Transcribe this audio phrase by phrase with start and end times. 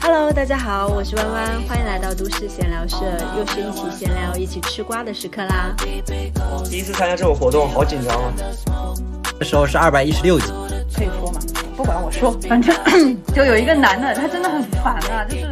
[0.00, 2.98] Hello，大家好，我是弯弯，欢迎来到都市闲聊社，
[3.36, 5.74] 又是一起闲聊、一起吃瓜的时刻啦。
[6.70, 8.32] 第一次参加这种活动，好紧张啊！
[9.40, 10.46] 这时候是二百一十六集，
[10.94, 11.40] 可以说吗？
[11.76, 12.72] 不管我说，反正
[13.34, 15.48] 就有一个男的，他真的很烦啊，就是。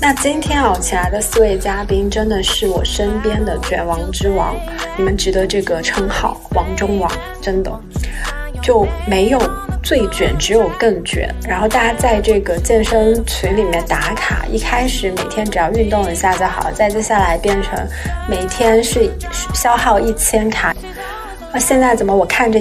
[0.00, 4.54] 那今天啊，请来的四位嘉宾真的是我身边的卷王之王，
[4.96, 7.10] 你们值得这个称号，王中王，
[7.40, 7.80] 真的
[8.62, 9.40] 就没有
[9.84, 11.32] 最卷，只有更卷。
[11.46, 17.78] 然后大家在这个健身群里面打卡，一开始每天只要运动一下就好，再接下来变成
[18.28, 19.08] 每天是
[19.54, 20.74] 消耗一千卡，
[21.52, 22.58] 那现在怎么我看着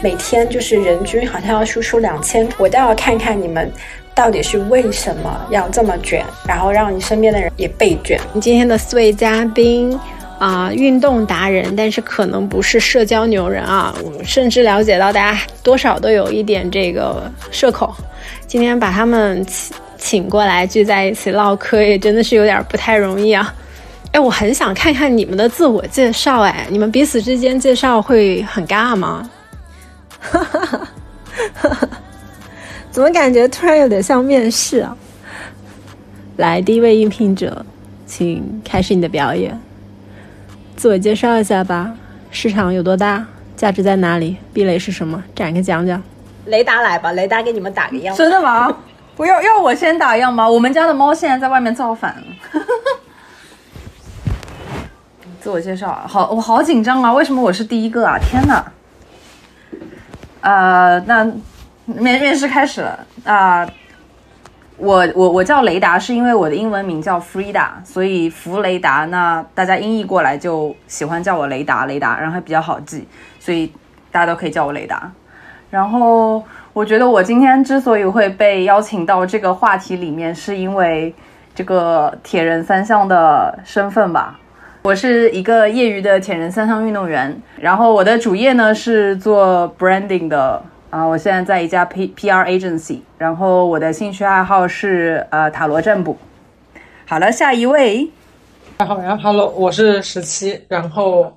[0.00, 3.70] 每天就是人均好像要输出两千，我倒要看看你们。
[4.12, 6.22] 到底是为什么要这么卷？
[6.46, 8.20] 然后让你身边的人也被卷。
[8.38, 9.98] 今天的四位嘉宾
[10.40, 13.94] 啊，运动达人，但是可能不是社交牛人啊。
[14.02, 17.92] 我甚至了解到大家多少都有一点这个社恐。
[18.46, 23.54] 今天把他们请请过来聚在一起唠嗑，也真的是有点不太容易啊。
[24.12, 26.40] 哎，我很想看看你们的自我介绍。
[26.40, 29.28] 哎，你们彼此之间介绍会很尬吗？
[30.20, 30.80] 哈哈哈
[31.52, 31.88] 哈哈。
[32.90, 34.96] 怎么感觉突然有点像面试啊？
[36.38, 37.62] 来，第一位应聘者，
[38.06, 39.60] 请开始你的表演，
[40.80, 41.92] 自我介绍一下吧。
[42.30, 43.22] 市场有多大？
[43.54, 44.38] 价值在哪里？
[44.54, 45.22] 壁垒是什么？
[45.36, 46.02] 展开讲讲。
[46.46, 48.16] 雷达来吧，雷达给你们打个样。
[48.16, 48.74] 真的吗？
[49.14, 50.48] 不要要我先打样吗？
[50.48, 52.16] 我们家的猫现在在外面造反。
[55.42, 57.12] 自我介绍，好，我好紧张啊！
[57.12, 58.18] 为什么我是第一个啊？
[58.18, 58.72] 天哪！
[60.40, 61.30] 呃，那。
[61.84, 63.68] 面面试开始了啊！
[64.80, 69.04] 我我我叫雷达，是因为我的英文名叫 Frida，所以弗雷达。
[69.10, 73.06] 那大家音译过来就喜欢叫我雷达，雷达，然后还比较好记，
[73.38, 73.70] 所以
[74.10, 75.12] 大家都可以叫我雷达。
[75.70, 76.42] 然后
[76.72, 81.14] 我觉得我今天之所以会被邀请到这个话题里面，是因为
[81.54, 84.40] 这个铁人三项的身份吧。
[84.82, 90.62] 我是一个业余的铁人三项运动员，然后我的主业呢是做 branding 的。
[90.90, 96.18] 啊，我现在在一家 P P R agency，然后我的兴趣爱好是呃塔罗占卜。
[97.06, 98.10] 好了，下一位。
[98.78, 101.32] 好呀，Hello，我是十七，然后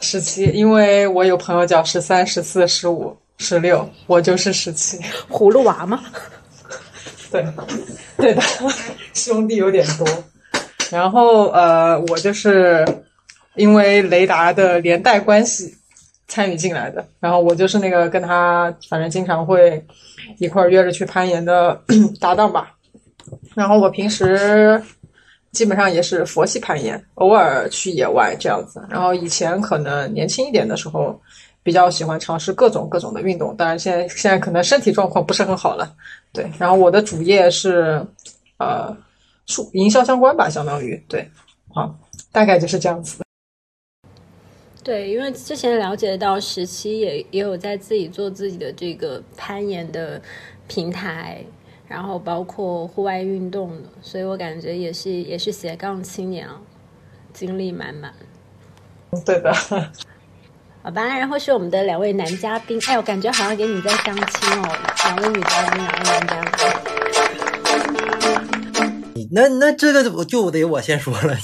[0.00, 4.98] 十七，因为我有朋友叫十三、十四、十五、十六，我就是十七。
[5.30, 6.00] 葫芦娃吗？
[7.30, 7.46] 对，
[8.16, 8.42] 对的，
[9.14, 10.06] 兄弟有点多。
[10.90, 12.84] 然后呃，我就是
[13.54, 15.76] 因为雷达的连带关系。
[16.30, 19.84] 参与进来的，然后我就是那个跟他反正经常会
[20.38, 21.78] 一块约着去攀岩的
[22.20, 22.72] 搭档吧。
[23.56, 24.80] 然后我平时
[25.50, 28.80] 基本上也是佛系攀岩，偶尔去野外这样子。
[28.88, 31.20] 然后以前可能年轻一点的时候，
[31.64, 35.92] 比较喜欢尝试各种各种的运动，当然现在现在可能身体状况不是很好了。
[36.32, 38.06] 对，然后我的主业是
[38.58, 38.96] 呃，
[39.46, 41.28] 数营销相关吧，相当于对，
[41.74, 41.92] 好，
[42.30, 43.18] 大概就是这样子。
[44.82, 50.20] 对，因为之前了解到十七也也有在自己做自己的这个攀岩的
[50.66, 51.44] 平台，
[51.86, 56.58] 然后包括户外运动的，所以我感觉也是也是斜杠青年啊，
[57.34, 58.14] 精力满满。
[59.26, 59.52] 对的。
[60.82, 66.80] 好吧，然后是我们的两位男嘉宾，哎，我感觉好像给你在相亲哦，两位女嘉宾，两位男嘉
[69.12, 69.28] 宾。
[69.32, 71.36] 那那这个我就得我先说了，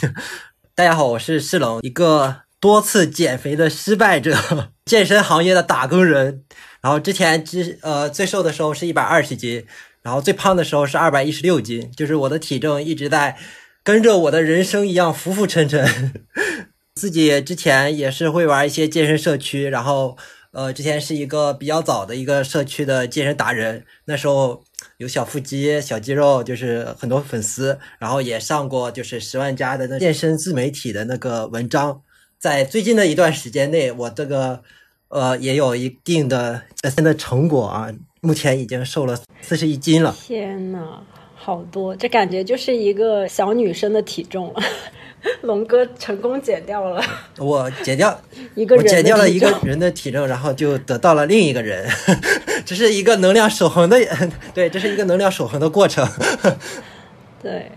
[0.74, 2.45] 大家好，我是世龙，一个。
[2.60, 4.36] 多次减肥的失败者，
[4.86, 6.44] 健身行业的打工人。
[6.80, 9.64] 然后之前之呃最瘦的时候是一百二十斤，
[10.02, 13.36] 然后最胖的时候是二百一十六斤，就是我的体重一直在
[13.82, 16.14] 跟着我的人生一样浮浮沉沉。
[16.94, 20.16] 自己之前也是会玩一些健身社区，然后
[20.52, 24.62] 呃之前是一个比较早的一个社区的健身达人，那时候
[24.98, 32.00] 有小腹肌、小肌肉，就是很多粉丝，然后也上过就是十万加的那健身自媒体的那个文章。
[32.38, 34.62] 在最近的一段时间内，我这个
[35.08, 40.14] 呃也有一定的健身的成果啊，目前已经瘦了四十一斤了。
[40.16, 41.00] 天呐，
[41.34, 41.96] 好多！
[41.96, 44.62] 这感觉就是一个小女生的体重了。
[45.42, 47.02] 龙哥成功减掉了，
[47.38, 48.20] 我减掉
[48.54, 51.88] 一个人，减掉了一个人的体重，然后就得到了另一个人，
[52.64, 53.98] 这是一个能量守恒的，
[54.54, 56.06] 对，这是一个能量守恒的过程。
[57.42, 57.72] 对，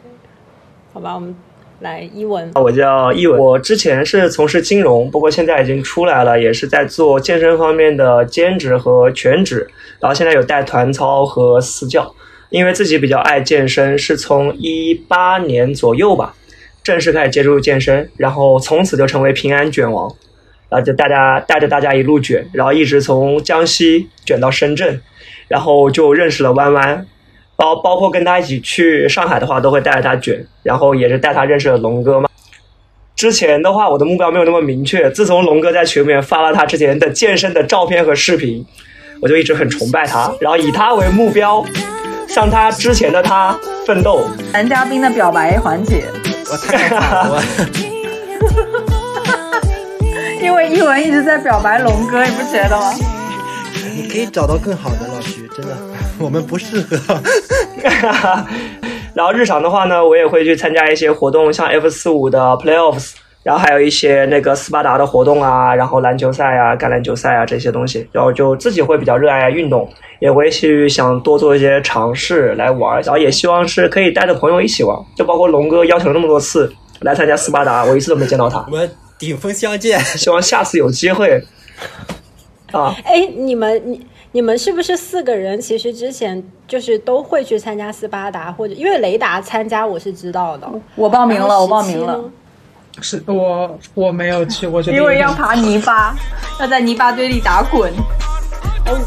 [0.93, 1.35] 好吧，我们。
[1.79, 9.67] 来，一文，我叫一文，我之前是从事金融，不过现在已经出来了，也是在做健身方面的兼职和全职，
[9.99, 12.13] 然后现在有带团操和私教。
[12.49, 16.33] 因为自己比较爱健身，是从一八年左右吧，
[16.83, 20.11] 正式开始接触健身，然后从此就成为平安卷王，
[20.67, 24.99] 然后就大家带着大家一路卷，然后一直从江西卷到深圳，
[25.47, 27.05] 然后就认识了弯弯。
[27.59, 32.29] 然后包括跟他一起去上海的话，都会带着他卷，然后也是带他认识了龙哥嘛。
[33.17, 35.11] 之前的话，我的目标没有那么明确。
[35.11, 38.65] 自从龙哥在群里面发了他之前的健身的照片和视频，
[39.21, 41.61] 我就一直很崇拜他，然后以他为目标，
[42.29, 44.21] 向他之前的他奋斗。
[44.53, 46.05] 男嘉宾的表白环节，
[46.49, 46.97] 我太惨
[47.27, 47.41] 了，我
[50.41, 52.93] 因为一文一直在表白龙哥，你不觉得吗？
[53.93, 55.75] 你可以找到更好的老徐，真的，
[56.23, 56.97] 我们不适合。
[59.15, 63.13] 然后日常的话呢，我也会去参加一些活动，像 F 四五的 Playoffs，
[63.43, 68.07] 然后还有一些那个斯巴达的活动啊，然后篮球赛啊、橄榄球赛啊这些东西。
[68.11, 69.89] 然后就自己会比较热爱运动，
[70.19, 74.97] 也会去想多做一些尝试来玩，然后也希望是可以带着朋友一起玩。
[75.17, 78.77] 就包括龙哥邀请了那么多次来参加斯巴达，我一次都没见到他我。
[78.77, 79.99] 们顶峰相见。
[79.99, 81.43] 希望下次有机会
[82.71, 85.59] 啊， 哎，你们你你们是不是四个人？
[85.59, 90.69] 其实之前就是都会去参加斯巴达，或者因为雷达参加我是知道的。
[90.95, 92.23] 我报名了，我报名了，
[93.01, 96.15] 是我我没有去，我觉得因为要爬泥巴，
[96.59, 97.91] 要在泥巴堆里打滚。
[98.85, 98.97] 哎，我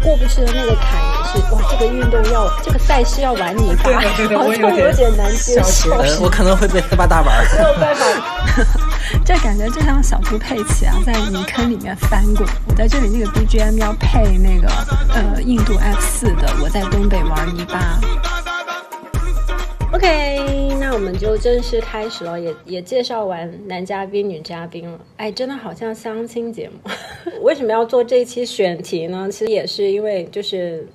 [0.00, 5.90] 过不去的那个坎也是，哇，这个运动要这个赛事要玩泥巴，对的对的好我有像有点点难接受
[6.22, 7.44] 我可能会被斯巴达玩。
[7.52, 8.04] 没有办法，
[9.24, 12.46] 这感觉就像小猪佩奇啊，在泥坑里面翻滚。
[12.66, 14.68] 我在这里那个 BGM 要配那个
[15.12, 18.00] 呃印度 F 四的，我在东北玩泥巴。
[19.92, 25.00] OK，那我们就正式开始了，也也介绍完男嘉宾、女嘉宾了。
[25.16, 26.90] 哎，真的好像相亲节目。
[27.40, 29.28] 为什么要做这一期选题呢？
[29.30, 30.86] 其实也是因为就是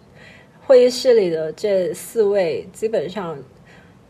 [0.65, 3.35] 会议室里的这四位基本上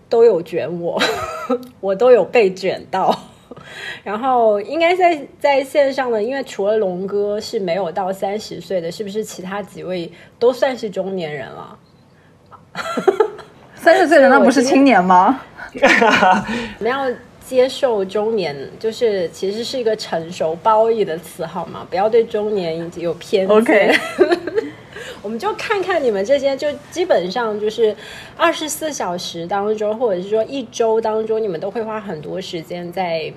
[0.10, 1.02] 都有卷我，
[1.80, 3.18] 我都有被卷到。
[4.04, 11.78] 然后应该在在线上的，因为除了龙哥是没有到三十岁的，是不是其他几位都算是中年人了？
[13.76, 15.42] 三十岁难道不是青年吗？
[16.80, 17.06] 我们要
[17.46, 21.86] 接受中年，就是其实是一个成熟褒义的词，好吗？
[21.90, 23.58] 不要对中年有偏见。
[23.58, 23.94] OK
[25.22, 27.96] 我们就看看你们这些，就基本上就是
[28.36, 33.32] 二十四小时当中，或者是说一周当中，你们都会花很多时间在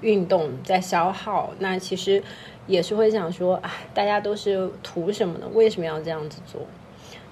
[0.00, 1.50] 运动，在消耗。
[1.58, 2.22] 那其实
[2.66, 5.46] 也是会想说，啊，大家都是图什么呢？
[5.54, 6.60] 为什么要这样子做？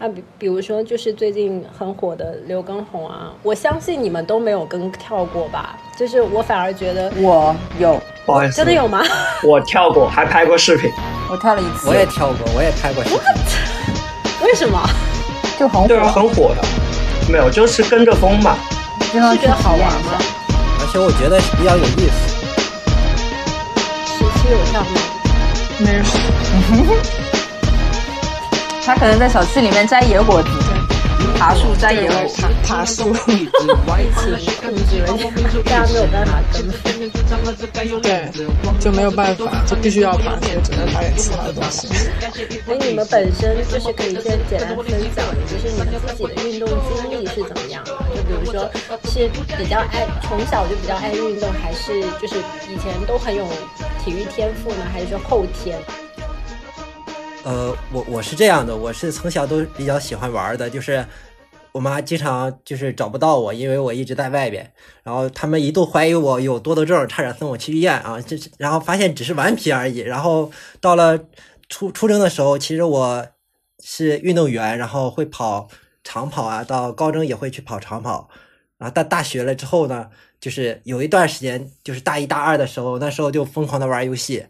[0.01, 5.77] 那，比比如说就是最近很火的刘畊宏啊，我相信你们都没有跟跳过吧？
[5.99, 9.03] 就是我反而觉得我有，不好意思，真的有吗？
[9.43, 10.89] 我跳过，还拍过视频。
[11.29, 14.47] 我跳了一次，我也跳过，我也拍过视频。
[14.47, 14.81] 为什么？
[15.59, 16.63] 就很对啊，很火的。
[17.29, 18.57] 没有，就是跟着风嘛。
[19.11, 20.19] 经常去是觉得好玩吗？？
[20.81, 22.38] 而且我觉得比较有意思。
[25.79, 26.03] 没有。
[28.85, 30.49] 他可能在小区里面摘野果子，
[31.39, 32.17] 爬树摘野果。
[32.39, 32.49] 爬
[32.79, 33.37] 爬树，控
[34.89, 35.07] 制了，
[35.65, 36.67] 大家没有办法跟。
[38.01, 38.31] 对，
[38.81, 41.87] 就没有办法，就必须要爬，所以只能爬点其他的东西。
[42.67, 47.93] 哎，你们本身就是可以先简单分享，就是你们自己的运动经历是怎么样的？
[48.15, 48.71] 就比如说
[49.05, 49.29] 是
[49.59, 52.37] 比较爱从小就比较爱运动，还是就是
[52.69, 53.47] 以前都很有
[54.09, 54.87] 体育天赋呢？
[54.91, 55.79] 还是后天？
[57.45, 61.05] 呃，我我是这样的，我是从小都比较喜欢玩的，就是
[61.73, 64.73] 我妈经常就是找不到我，因为我一直在外边，
[65.03, 69.99] 然后他们一度怀疑我有多动症，差点送我去医院啊，这然后发现只是顽皮而已。
[69.99, 70.51] 然后
[70.81, 71.19] 到了
[71.69, 73.27] 初初中的时候，其实我
[73.85, 75.69] 是运动员，然后会跑
[76.03, 78.31] 长跑啊，到高中也会去跑长跑，
[78.79, 80.09] 然后到大学了之后呢，
[80.41, 84.47] 就是有一段时间，就是大一大二的时候，那时候就疯狂的玩游戏。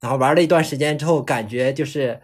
[0.00, 2.22] 然后玩了一段时间之后，感觉就是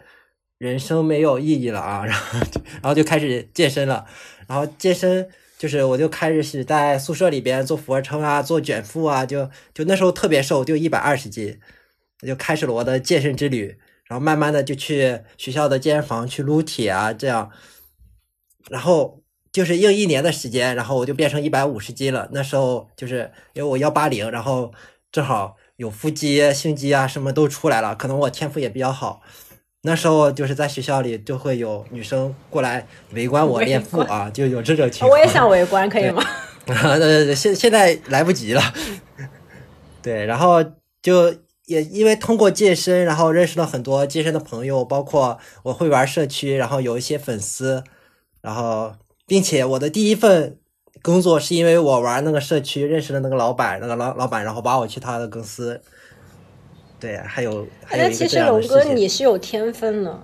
[0.56, 2.38] 人生没有意义了啊，然后
[2.72, 4.06] 然后就开始健身了，
[4.46, 5.28] 然后健身
[5.58, 11.60] 就是我就开始是在宿舍里边做俯卧撑啊，做卷腹啊，就就那时候特别瘦，就一百二十斤，
[12.26, 17.50] 就开始了我的健身之旅，然后慢慢的就去学校的健身房去撸铁啊，这样，
[18.70, 19.22] 然后
[19.56, 24.72] 就是用一年的时间，然后我就变成一百五十斤了，那时候就是因为我幺八零，然后
[25.10, 25.56] 正好。
[25.76, 27.94] 有腹肌、胸肌啊，什么都出来了。
[27.94, 29.20] 可能我天赋也比较好，
[29.82, 35.10] 那时候就是在学校里就会有女生过来围观我练腹啊，就有这种情况。
[35.10, 36.24] 我也想围观，可以吗？
[36.68, 38.62] 啊， 对对对，现现在来不及了。
[40.00, 40.64] 对，然后
[41.02, 41.30] 就
[41.66, 47.84] 也因为通过健身，然后认识了很多健身的朋友，包括我会玩社区，然后有一些粉丝，
[48.40, 48.94] 然后
[49.26, 50.58] 并且我的第一份。
[51.02, 55.80] 工作是因为我玩那个社区认识了那个老板，那个老老板然后把我去他的公司。
[56.98, 60.18] 对，还有还有那其实龙哥你是有天分的，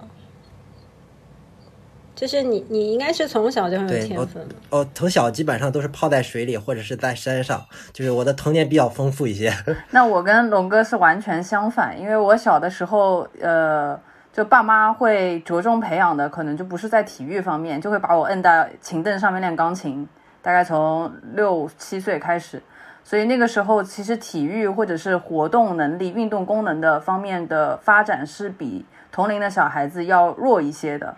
[2.16, 4.56] 就是你你应该是从小就很有天分的。
[4.71, 9.54] 哦，从小基本上都是泡在水里或者是在山上，就是我的童年比较丰富一些。
[9.92, 13.97] 那我跟龙哥是完全相反，因为我小的时候，呃，
[14.32, 20.08] 就爸妈会着重培养的，可能就不是在体育方面，就会把我摁到琴凳上面练钢琴，
[20.40, 22.62] 大概从六七岁开始。
[23.04, 31.14] 所以那个时候，其实体育或者是活动能力、运动功能的方面的发展是比同龄的小孩子要弱一些的，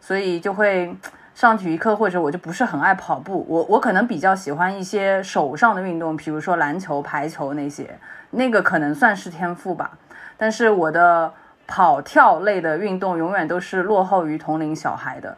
[0.00, 0.96] 所以就会
[1.34, 3.44] 上体育课，或者我就不是很爱跑步。
[3.48, 7.98] 我我可能比较喜欢一些手上的运动，比如说篮球、排球那些，
[8.30, 9.98] 那个可能算是天赋吧。
[10.36, 11.32] 但是我的
[11.66, 15.36] 跑跳类的运动永远都是落后于同龄小孩的，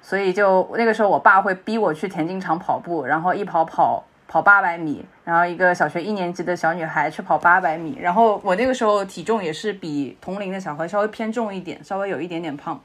[0.00, 12.80] 所以就那个时候，我爸会逼我去田径场跑步，然后一跑跑跑八百米，然后一个小学一年级的小女孩去跑八百米，然后我那个时候体重也是比同龄的小孩稍微偏重一点，稍微有一点点胖，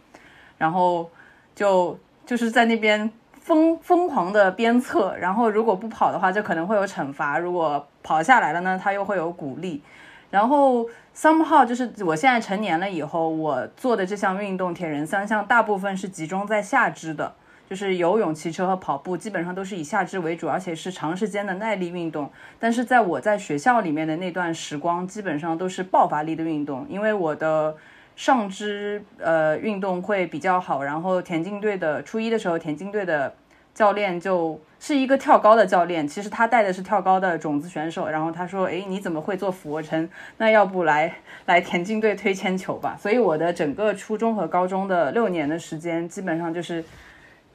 [0.58, 1.10] 然后
[1.56, 9.82] 就就是在那边疯疯狂的鞭策，然后如果不跑的话，就可能会有惩罚；如果跑下来了呢，他又会有鼓励。
[10.30, 10.86] 然后
[11.18, 17.34] somehow 就是我现在成年了以后，我做的这项运动铁人三项大部分是集中在下肢的，
[17.68, 22.32] 就是游泳、骑车和跑步，基本上都是以下肢为主，而且是长时间的耐力运动。
[22.60, 27.76] 但是在我在学校里面的那段时光，基本上都是爆发力的运动，因为我的
[28.16, 33.34] 上肢呃运动会比较好，然后田径队的初一的时候，田径队的
[33.74, 40.08] 教练就是一个跳高的教练，其实他带的是跳高的种子选手，然后他说，诶，你怎么会做俯卧撑？
[40.38, 41.14] 那要不来
[41.46, 42.98] 来田径队推铅球吧？
[43.00, 46.84] 所以我的整个初中和高中的六年的时间，基本上就是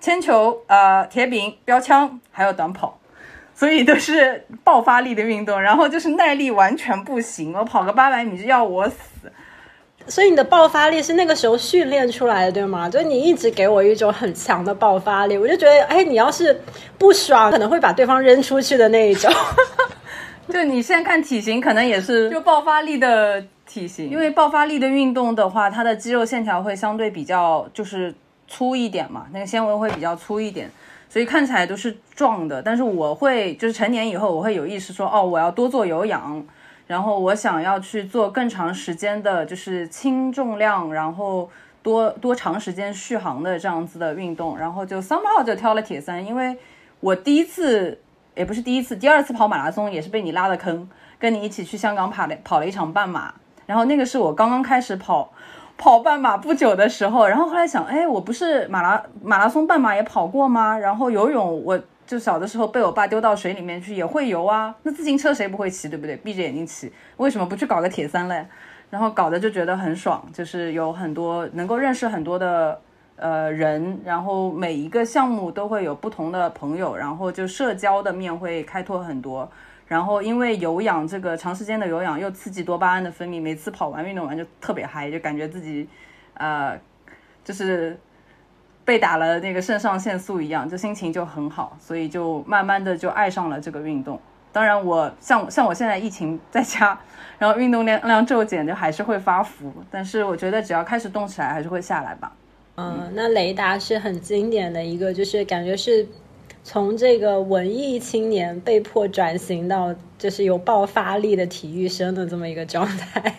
[0.01, 2.99] 铅球、呃铁饼、标枪，还有短跑。
[3.55, 9.31] 所以都是爆发力的运动，然后就是耐力完全不行，我跑个八百米就要我死。
[10.09, 12.89] 所以你的爆发力是那个时候训练出来的，对吗？
[12.89, 16.61] 就是你一直给我一种很强的爆发力，我就觉得，哎，你要是
[16.99, 19.33] 不爽，可能会把对方扔出去的那一种。
[20.53, 28.13] 就你现在看体型，可能也是就爆发力的体型，因为爆发力的运动的话，它的肌肉线条会相对比较就是
[28.49, 30.71] 粗一点嘛，那个纤维会比较粗一点，
[31.09, 32.61] 所以看起来都是壮的。
[32.61, 36.45] 但是我会就是成年以后，我会有意识说，哦，我要多做有氧。
[36.93, 41.49] 然后我想要去做更长时间的，就是轻重量，然后
[41.83, 46.55] 多多长时间续航的这样子的运动，然后就 somehow 就挑了铁三，因为
[47.01, 47.99] 我第一次
[48.35, 50.87] 也不是第一次，第二次跑马拉松也是被你拉的坑，
[51.19, 53.33] 跟你一起去香港跑了跑了一场半马，
[53.65, 55.33] 然后那个是我刚刚开始跑
[55.79, 60.77] 跑半马不久的时候，然后后来想，哎，我不是马拉马拉松半马也跑过吗？
[60.77, 61.81] 然后游泳我。
[62.07, 66.17] 就小的时候被我爸丢到水里面去也会游啊，那自行车谁不会骑，对不对？
[66.17, 68.47] 闭着眼睛骑，为什么不去搞个铁三嘞？
[68.91, 72.79] 然后搞的就觉得很爽，就是有很多能够认识很多的
[73.17, 79.51] 呃人，然后每一个项目都会有不同的朋友，然后就社交的面会开拓很多。
[79.87, 85.89] 然后因为有氧这个长时间的有氧又刺激多巴胺的分泌，每次跑完运动完就特别嗨，就感觉自己
[86.35, 86.79] 呃
[87.45, 87.99] 就是。
[88.85, 94.21] 被打了那个肾上腺素一样，就心情就很好，所以就慢慢的就爱上了这个运动。
[94.53, 96.99] 当然，我像像我现在疫情在家，
[97.39, 99.73] 然后运动量量骤减，就还是会发福。
[99.91, 102.33] 但是我觉得只要开始动起来，还是会下来吧。
[102.77, 106.07] 嗯，那雷达是很经典的一个，就是感觉是
[106.63, 113.37] 从这个文艺青年被迫转型到就是有爆发力的体育生的这么一个状态。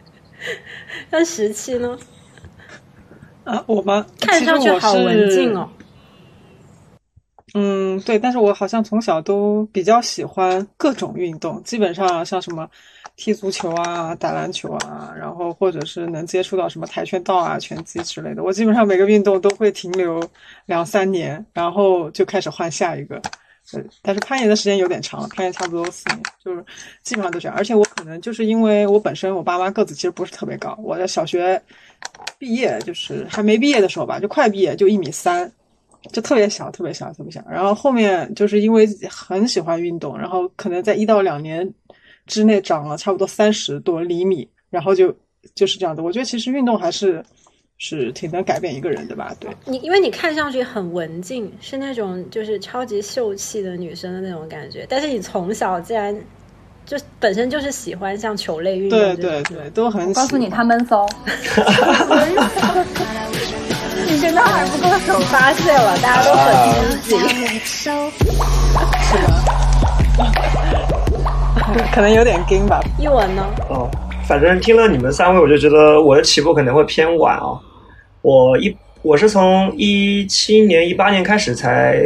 [1.10, 1.98] 那十七呢？
[3.44, 4.06] 啊，我吗？
[4.20, 5.68] 看上去好文静哦。
[7.54, 12.68] 嗯，对，但是我好像从小都比较喜欢各种运动，基本上像什么
[13.16, 20.22] 踢足球啊、打篮球啊，然后或者是能接触到什么跆拳道啊、拳击之类的，我基本上每个运动都会停留
[20.66, 23.20] 两三年，然后就开始换下一个。
[23.72, 26.64] 对，但是攀岩的时间有点长了，攀岩差不多四年，就是
[27.02, 27.56] 基本上都这样。
[27.56, 31.60] 而且我可能就是因为我本身我爸妈个子其实不是特别高，我的小学
[32.38, 35.50] 毕业就是还没毕业的时候吧，就快毕业就一米三，
[36.12, 37.42] 就特别小，特别小，特别小。
[37.50, 41.72] 然后后面就是因为很喜欢运动，然后可能在一到两年
[42.26, 45.14] 之内长了差不多三十多厘米，然后就
[45.54, 46.02] 就是这样的。
[46.02, 47.24] 我觉得其实运动还是。
[47.82, 49.34] 是挺能改变一个人的吧？
[49.40, 54.84] 对你，因为你看上去很文静，是那种就是超级秀气的女生的那种感觉。
[54.86, 56.14] 但是你从小竟然
[56.84, 60.12] 就本身就是喜欢像球类运动，对对对，都很。
[60.12, 61.08] 告诉你，他闷骚。
[64.06, 67.18] 你现在还不够手发泄了，大家都很积极。
[67.60, 68.12] 是吗？
[71.94, 72.78] 可能有点惊吧。
[72.98, 73.42] 一文呢？
[73.70, 73.88] 哦，
[74.28, 77.58] 反正听了你们三位，我就觉得我的起步可能会偏晚啊。
[78.22, 81.98] 我一我是从一七年、一八年开始才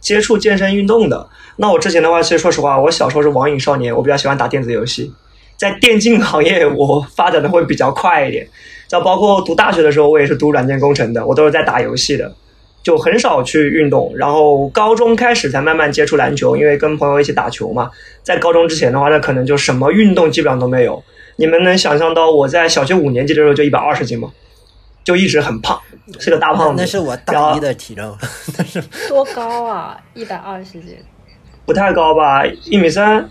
[0.00, 1.28] 接触健身运动的。
[1.56, 5.12] 那我之前的话，其实说实话，我小时候是网瘾少年，我比较喜欢打电子游戏。
[5.56, 8.46] 在电竞行业，我发展的会比较快一点。
[8.88, 12.34] 像包括读大学的时候，我也是读软件工程的，我都是在打游戏的，
[12.82, 14.12] 就很少去运动。
[14.16, 17.88] 然后高中开始才慢慢接触篮球，因为跟朋友一起打球嘛。
[18.24, 21.00] 在高中之前的话，那可能就什么运动基本上都没有。
[21.36, 24.32] 你们能想象到我在小学五年级的时候就一百二十斤吗？
[25.04, 25.78] 就一直很胖，
[26.18, 26.82] 是个大胖子。
[26.82, 28.16] 那是我大一的体重，
[29.06, 29.96] 多高啊？
[30.14, 30.96] 一百二十斤？
[31.66, 32.42] 不太高吧？
[32.64, 33.28] 一米三，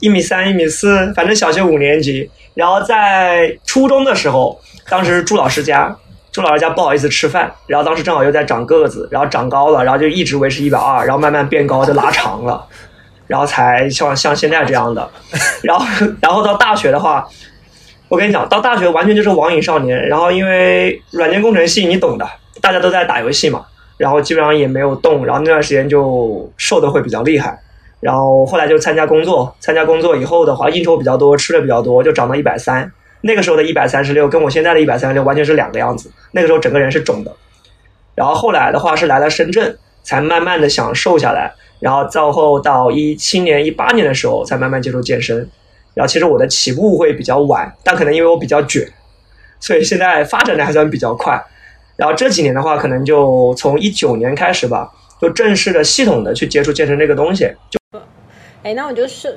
[0.00, 2.28] 一米三，一米四，反正小学五年级。
[2.54, 4.58] 然后在初中的时候，
[4.88, 5.94] 当时朱老师家，
[6.32, 12.66] 朱老师家不好意思吃饭，然后当时正好又在长个子，然后长高了，然后就一直维持一百二，然后慢慢变高就拉长了，
[13.26, 15.08] 然后才像像现在这样的。
[15.62, 15.86] 然后
[16.22, 17.28] 然后到大学的话。
[18.10, 20.08] 我跟你讲，到大学完全就是网瘾少年。
[20.08, 22.28] 然后因为软件工程系，你懂的，
[22.60, 23.64] 大家都在打游戏嘛，
[23.96, 25.24] 然后基本上也没有动。
[25.24, 27.56] 然后那段时间就瘦的会比较厉害。
[28.00, 32.90] 然后后来就参加工作，参加工作以后的话，应酬比较多，吃的比较多，就长到一百三。
[33.20, 36.10] 那个时候的一百三十六，跟我现在的一百三十六完全是两个样子。
[36.32, 37.32] 那个时候整个人是肿的。
[38.16, 41.52] 然后后来的话是来了深圳，才慢慢的想瘦下来。
[41.78, 45.48] 然后再后到一七年、一八年的时候，才慢慢接触健身。
[46.00, 48.90] 然后其实我的起步会比较晚，但可能因为我比较卷，
[49.60, 51.38] 所以现在发展的还算比较快。
[51.96, 54.90] 然后这几年的话，可能就从一九年开始吧，
[55.20, 57.44] 就正式的、系统的去接触健身这个东西。
[57.68, 58.00] 就，
[58.62, 59.34] 哎，那我就顺。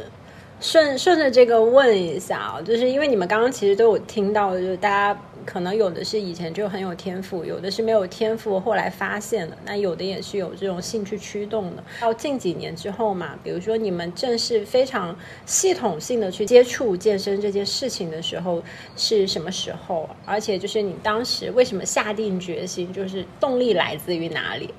[0.61, 11.83] 顺顺着这个问一下啊，就是因为你们刚刚其实都有听到，就是大家可能有的是以前就很有天赋，有的是没有天赋后来发现的，那有的也是有这种兴趣驱动的。
[11.99, 18.63] 到近几年之后嘛，比如说你们正是非常系统性的去接触健身这件事情的时候
[18.95, 20.09] 是什么时候？
[20.25, 22.91] 而且就是你当时为什么下定决心？
[22.93, 24.73] 就是动力来自于哪里？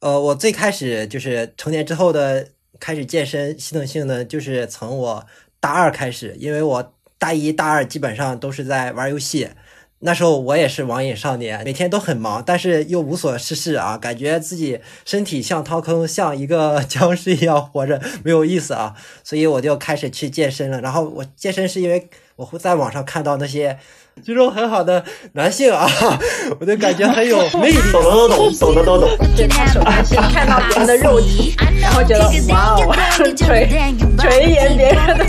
[0.00, 2.48] 呃，我最开始就是成年之后的。
[2.78, 5.26] 开始健身系统性的就是从我
[5.60, 9.50] 大二开始，因为我大一大二基本上都是在玩游戏，
[9.98, 20.80] 那时候我也是网瘾少年，每天都很忙，但是又无所事事啊，感觉自己身体像掏空，像一个 僵尸一样活着，没有意思啊，所以我就开始去健身了。
[20.80, 23.78] 然后我健身是因为我会在网上看到那些。
[24.24, 25.88] 肌肉很好的男性啊，
[26.60, 27.78] 我就感觉很有 魅力。
[27.90, 29.08] 懂的都懂，懂的都懂。
[29.36, 35.24] 就他看到别人的肉体，然后觉得哇哦，垂垂涎别人的肉，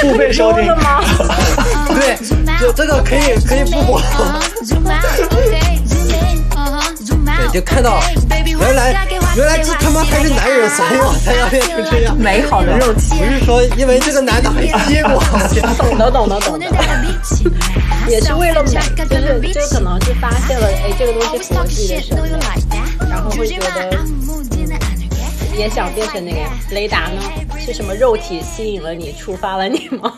[0.00, 1.02] 付费收听吗？
[1.88, 2.16] 对，
[2.60, 4.00] 就这个可以可以不播。
[5.30, 5.58] 对，
[7.52, 8.00] 就看到
[8.44, 12.16] 原来原来这他妈还是男人，所以我才要变成这样。
[12.16, 15.20] 美好的肉体，不是说因为这个男的很结果。
[15.78, 16.66] 懂的懂的懂的，
[18.08, 22.28] 也是为了美，就是就可能是发现了哎这个东西符合自己的审美，
[23.08, 23.98] 然后会觉得
[25.56, 26.50] 也想变成那个样。
[26.72, 27.20] 雷达呢？
[27.58, 30.12] 是什么肉体吸引了你，触发了你吗？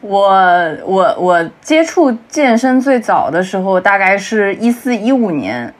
[0.00, 5.72] 我我我接触健身最早的时候，大概是一四一五年。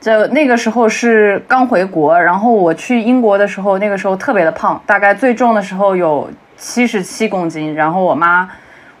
[0.00, 7.74] 就那个时候是刚回国，然后我去英国的时候，那个时候特别的胖，大概最重的时候有七十七公斤。
[7.74, 8.48] 然后我妈，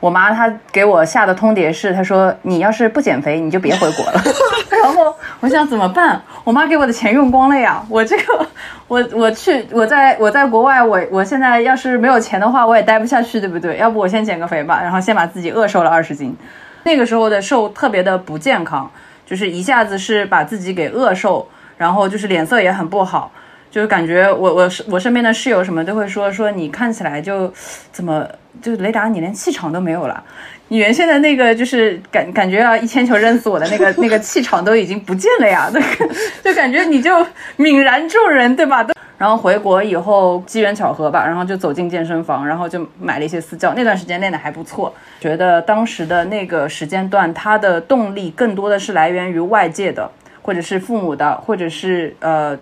[0.00, 4.22] 我妈她给我下的通牒是，她说你要是不减肥，你就别回国了。
[4.82, 6.20] 然后我想怎么办？
[6.42, 8.46] 我妈给我的钱用光了呀，我这个，
[8.88, 13.76] 我我去，我在我在国外，我我现在要是没有钱的话，我也待不下去，对不对？
[13.76, 16.36] 要不我先减个肥吧，然后先把自己饿瘦了二十斤。
[16.84, 18.90] 那个时候的瘦特别的不健康。
[19.26, 21.46] 就是一下子是把自己给饿瘦，
[21.78, 23.30] 然后就是脸色也很不好，
[23.70, 27.52] 就是感觉我我我身边的室友什么都会说说你看起来就
[27.92, 28.26] 怎么
[28.60, 30.22] 就雷达你连气场都没有了，
[30.68, 37.24] 你原先的那个就是感感觉要一铅球扔死我的那个那个气场都已经不见了呀，那个 就感觉你就
[37.58, 38.86] 泯然众人对吧？
[39.16, 43.74] 然后回国以后机缘巧合吧，然后就走进健身房，然后就买了一些私教。
[43.74, 52.58] 那段时间练的还不错，觉得当时的那个时间段，它的动力更多的是来源于外界的，或者是父母的，或者是呃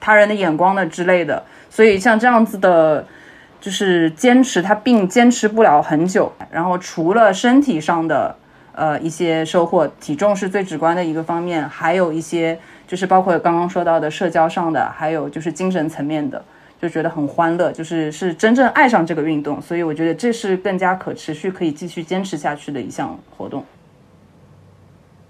[0.00, 1.44] 他人的眼光的之类的。
[1.68, 3.06] 所以像这样子的，
[3.60, 6.32] 就是坚持，他并坚持不了很久。
[6.50, 8.34] 然后除了身体上的
[8.72, 12.58] 呃一些收获，体重是最直观的一个方面，还有一些。
[12.90, 16.44] 就是包括刚刚说到的社交上的，还有就是精神层面的，
[16.82, 23.64] 就觉得很欢乐，就是是真正爱上这个运动，所以我觉得这是更加可持续、可以继续坚持下去的一项活动。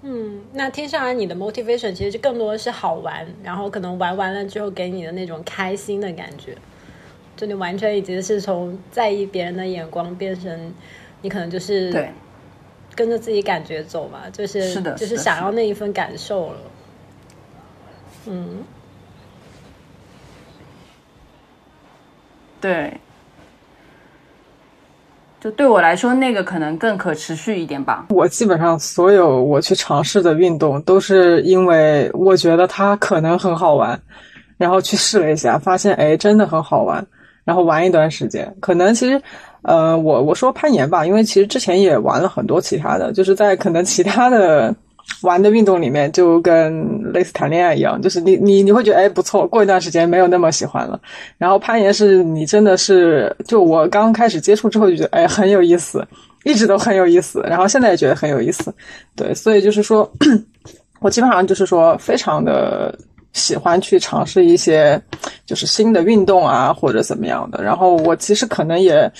[0.03, 6.57] 嗯，那听上来你的 motivation 其实更多的是好玩，然后可能玩完了之后给你的那种开心的感觉，
[7.37, 10.75] 就你完全已经是从在意别人的眼光变成
[11.23, 12.11] 你可能就是对。
[12.97, 16.59] 跟着自己感觉走嘛，就是是的就是想要那一份感受了。
[18.27, 18.65] 嗯，
[22.61, 23.01] 对，
[25.41, 28.07] 就对我来说，那个可能更可持续一点吧。
[28.11, 33.99] 我基本上所有我去尝试的运动，都是因为我觉得它可能很好玩，
[34.59, 37.05] 然后去试了一下，发现哎真的很好玩，
[37.45, 38.55] 然后玩一段时间。
[38.61, 39.21] 可能其实，
[39.63, 44.75] 呃，我我说攀岩吧，因为其实之前也玩了很多其他的，就是在可能其他的
[45.23, 50.99] 玩的运动里面，就跟类似谈恋爱一样，就是你你你会觉得哎不错，过一段时间没有那么喜欢了。
[51.37, 56.07] 然后攀岩是你真的是，就我刚开始接触之后就觉得哎很有意思，
[56.45, 58.75] 一直都很有意思，然后现在也觉得很有意思，
[59.15, 60.11] 对，所以就是说，
[61.01, 62.99] 我基本上就是说非常的
[63.33, 65.01] 喜欢去尝试一些
[65.45, 69.11] 就是新的运动啊或者怎么样的，然后我其实可能也。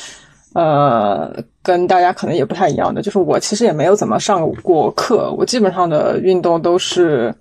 [0.55, 1.33] 呃，
[1.63, 7.33] 跟大家可能也不太一样的，就是我其实也没有怎么上过课，我基本上的运动都是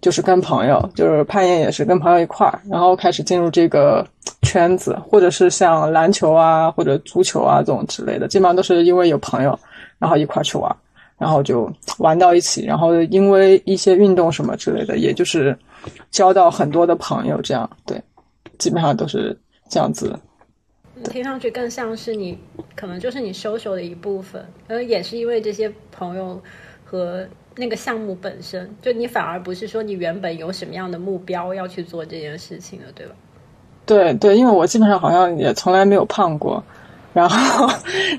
[0.00, 4.06] 就是跟朋友，就是攀岩也是跟朋友一块儿，然后开始进入这个
[4.42, 9.58] 圈子，或者是像篮球啊或者足球啊这种之类的，基本上都是因为有朋友，
[9.98, 10.72] 然后一块儿去玩，
[11.18, 15.58] 然后就玩到一起，然后因为一些运动什么之类的，也就是
[16.12, 18.00] 交到很多的朋友，这样对，
[18.58, 19.36] 基本上都是
[19.68, 20.16] 这样子。
[21.02, 22.38] 听上去更像是你，
[22.74, 26.40] 可能就是你 social 的一部分，而也是因为这些朋友
[26.84, 33.14] 和那个项目本身，就你反而不是说你原本有什么样的目标要去做这件事情的，对吧？
[33.84, 36.62] 对对，因为我基本上好像也从来没有胖过，
[37.12, 37.68] 然后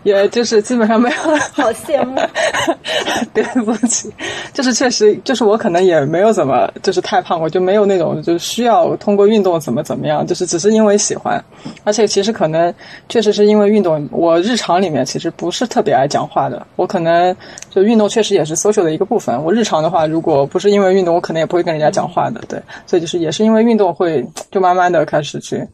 [0.03, 1.15] 也就是基本上没有。
[1.53, 2.19] 好羡慕。
[3.33, 4.11] 对不起，
[4.53, 11.43] 就是确实，就是我可能也没有怎么就是太胖我，就没有那种就是需要通过运动怎么怎么样，就是只是因为喜欢，
[11.83, 12.73] 而且其实可能
[13.09, 17.35] 确实是因为运动，我日常里面其实不是特别爱讲话的，我可能
[17.69, 19.43] 就运动确实也是 social 的一个部分。
[19.43, 25.65] 我日常的话，如果不是因为运动，我可能也不会跟人家讲话的，对，所以就是也是因为运动会就慢慢的开始去。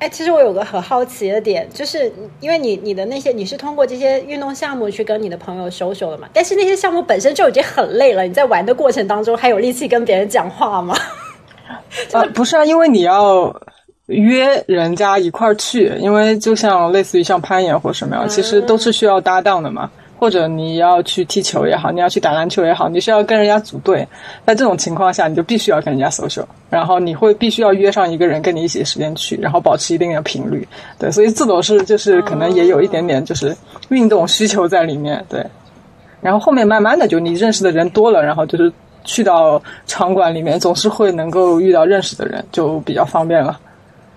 [0.00, 2.10] 哎，其实我有个很好奇的点，就是
[2.40, 6.26] 因为你你的那些你是通过这些运动项目去跟你的朋友 social 的嘛？
[6.32, 10.96] 但是那些项目本身就已经很累了，你在玩的过程当中还有力气跟别人讲话吗？
[12.12, 13.54] 啊，不是啊，因为你要
[14.06, 19.90] 约人家一块儿去，因为就像类似于像攀岩或什么样，其实都是需要搭档的嘛。
[20.20, 24.06] 或者你要去踢球也好，你要去打篮球也好，你需要跟人家组队。
[24.44, 30.68] 在这种情况下，你就必须要跟人家 social，然后你会必须要约上一个人跟你一起时间去，然后保持一定的频率。
[30.98, 33.56] 对，所以这种是就是可能也有一点点就是
[33.88, 35.24] 运动需求在里面。
[35.26, 35.42] 对，
[36.20, 38.70] 然后后面慢慢的就你认识的人多了，然后就是
[39.04, 43.58] 去到场馆里面总是会能够遇到认识的人，就比较方便了。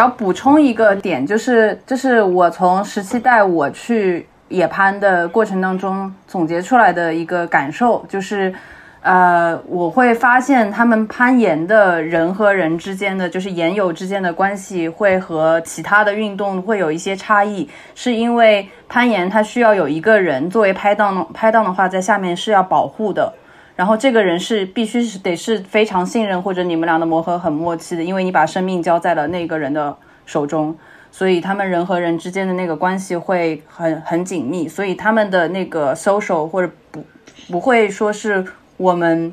[0.01, 8.53] 要补充一个点，就是就是我从十七代我去野攀的过程当中总结出来的一个感受，就是，
[9.01, 23.33] 呃，我会发现他们攀岩的人和人之间的，就是岩友之间的关系，会和其他的运动会有一些差异，是因为攀岩它需要有一个人作为拍档，拍档的话在下面是要保护的。
[23.75, 30.77] 然后这个人是必须是得是非常信任或者你们俩的磨合很默契的，因为你把生命交在了那个人的手中，
[31.13, 37.05] 所以他们人和人之间的那个关系会很很紧密，所以他们的那个 social 或者不
[37.51, 38.43] 不会说是
[38.77, 39.31] 我们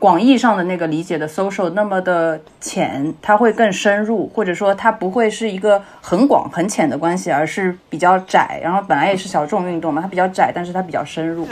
[0.00, 8.58] 广义上的那个理解的 social 那么的浅，它会更深入，或者说它不会是一个很广很浅的关系，而是比较窄。
[8.60, 11.46] 然后本来也是小众运动嘛，它比较窄，但是它比较深入。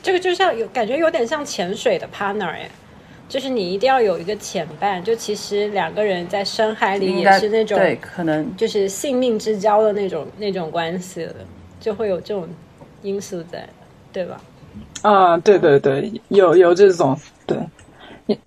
[0.00, 2.68] 这个就像有感觉有点像潜水的 partner 哎，
[3.28, 11.34] 就是你一定要有一个潜伴，就其实两个人在深海里也是那种对，可能就是性命之交的那种那种关系了，
[11.80, 12.46] 就会有这种
[13.02, 13.68] 因素在，
[14.12, 14.40] 对吧？
[15.02, 17.58] 啊，对对对，有有这种对，
[18.26, 18.38] 因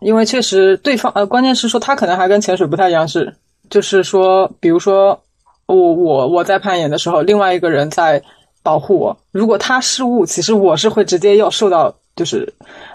[0.00, 3.34] 因为确实对方呃，关键是说他可能还跟潜水不太一样，是
[3.70, 5.20] 就是说，比如说
[5.66, 8.22] 我我我在攀岩的时候，另外一个人在
[8.62, 12.52] 保护我，如果他失误，其实我是会直接要受到就是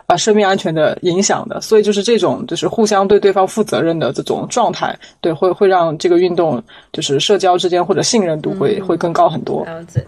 [0.08, 9.64] 啊生命安全的影响的，所以就是这种就是互相对对方负责任的这种状态，对会会让这个运动就是社交之间或者信任度会、会更高很多。
[9.66, 10.04] 了解。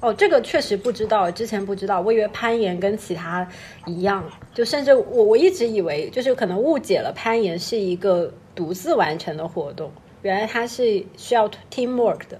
[0.00, 3.46] 哦，这个确实不知道，之前不知道，我以为攀岩跟其他
[3.86, 9.88] 一样，就甚至我我一直以为就是可能误解了攀岩是一个独自完成的活动，
[10.22, 12.36] 原来它是需要 teamwork 的。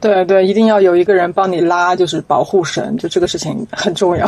[0.00, 4.26] 对对，一定要有一个人帮你拉，就是保护绳，就这个事情很重要，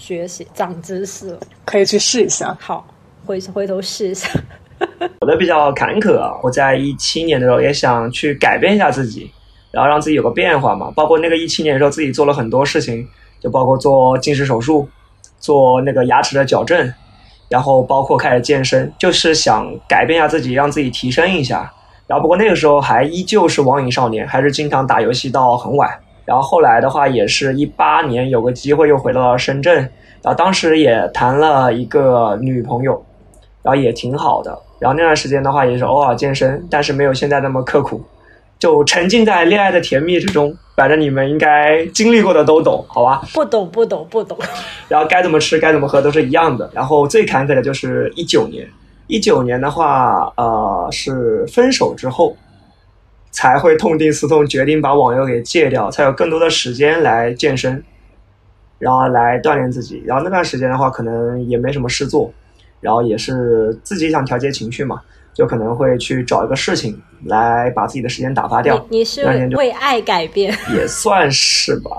[0.00, 2.56] 学习长知识了，可以去试一下。
[2.58, 2.86] 好，
[3.26, 4.30] 回回头试一下。
[5.20, 9.30] 我的比较坎坷啊，我在一七年的时候也想去改变一下自己，
[9.70, 10.90] 然后让自己有个变化嘛。
[10.96, 13.06] 包括那个一七年的时候，自己做了很多事情，
[13.38, 14.88] 就包括做近视手术，
[15.38, 16.90] 做那个牙齿的矫正，
[17.50, 21.70] 然后包括开始健身，就是想改变一下自己，让自己提升一下。
[22.06, 26.00] 然后不过那个时候还依旧是网瘾少年，还是经常打游戏到很晚。
[26.30, 29.74] 然后后来的话，也是一八年有个机会又回到了深圳，
[30.22, 33.04] 然后当时也谈了一个女朋友，
[33.64, 34.56] 然后也挺好的。
[34.78, 38.00] 然后那段时间的话，也是偶尔健身，但是没有现在那么刻苦，
[38.60, 40.56] 就沉浸在恋爱的甜蜜之中。
[40.76, 43.20] 反正你们应该经历过的都懂，好吧？
[43.34, 44.38] 不懂不懂不懂。
[44.86, 46.70] 然后该怎么吃该怎么喝都是一样的。
[46.72, 48.64] 然后最坎坷的就是一九年。
[49.08, 52.36] 一九年的话，呃，是分手之后，
[53.30, 57.82] 才会痛定思痛，决定把网游给戒掉，才有更多的时间来健身，
[58.78, 60.02] 然后来锻炼自己。
[60.04, 62.32] 然后那段时间的话，可能也没什么事做，
[62.80, 65.00] 然后也是自己想调节情绪嘛，
[65.32, 68.84] 就可能会去找一个事情来把自己的时间打发掉。
[68.90, 69.24] 你是
[69.56, 71.90] 为爱改变，也算是吧。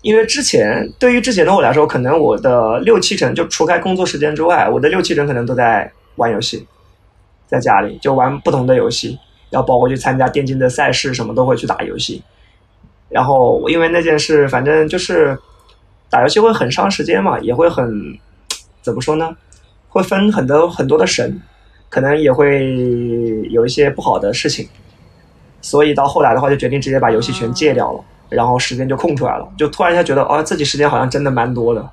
[0.00, 6.66] 因为之前对于之前的我来说，可能我的六七成就除开工作时间之外，我的六七成可能都在玩游戏，
[7.46, 9.18] 在家里就玩不同的游戏，
[9.50, 12.22] 然后包括去参加电竞的赛事，什么都会去打游戏。
[13.08, 15.38] 然后因为那件事，反正就是
[16.10, 18.18] 打游戏会很伤时间嘛，也会很
[18.82, 19.36] 怎么说呢？
[19.88, 21.40] 会分很多很多的神，
[21.88, 22.74] 可能也会
[23.50, 24.68] 有一些不好的事情，
[25.62, 28.04] 所以到后来的话，就决定直接把游戏全戒掉了。
[28.28, 31.90] 然后时间就空出来了，就突然一下觉得，哦，自己时间好像真的蛮多的，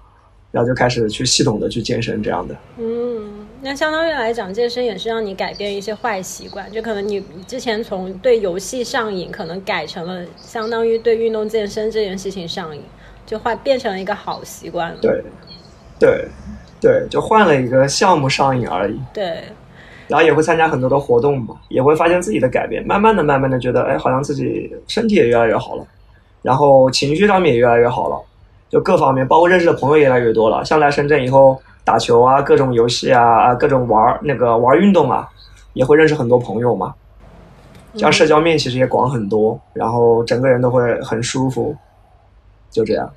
[0.52, 2.56] 然后就开始去系统的去健身这样的。
[2.78, 12.82] 嗯，那相当于来讲，健身也是让你改变一些坏习惯，就可能你之前从对游戏上瘾，可能改成了相当于对运动健身这件事情上瘾，
[13.26, 14.98] 就换变成了一个好习惯了。
[15.02, 15.24] 对，
[16.00, 16.28] 对，
[16.80, 19.00] 对，就换了一个项目上瘾而已。
[19.14, 19.44] 对。
[20.08, 25.88] 然后也会参加很多的活动嘛，也会发现自己的改变，慢慢的、慢慢的觉得，哎，好像自己身体也越来越好了。
[26.44, 28.22] 然后情绪上面也越来越好了，
[28.70, 30.64] 就各方面，包括认识的朋友越来越多了。
[30.66, 35.30] 像来深圳以后打球啊，各种游戏啊啊，各种玩那个玩运动啊，
[35.74, 36.94] 也会认识很多朋友嘛。
[37.94, 41.76] 这样社交面其实也广很多，然后整个人都会很舒服，
[42.70, 43.10] 就这样。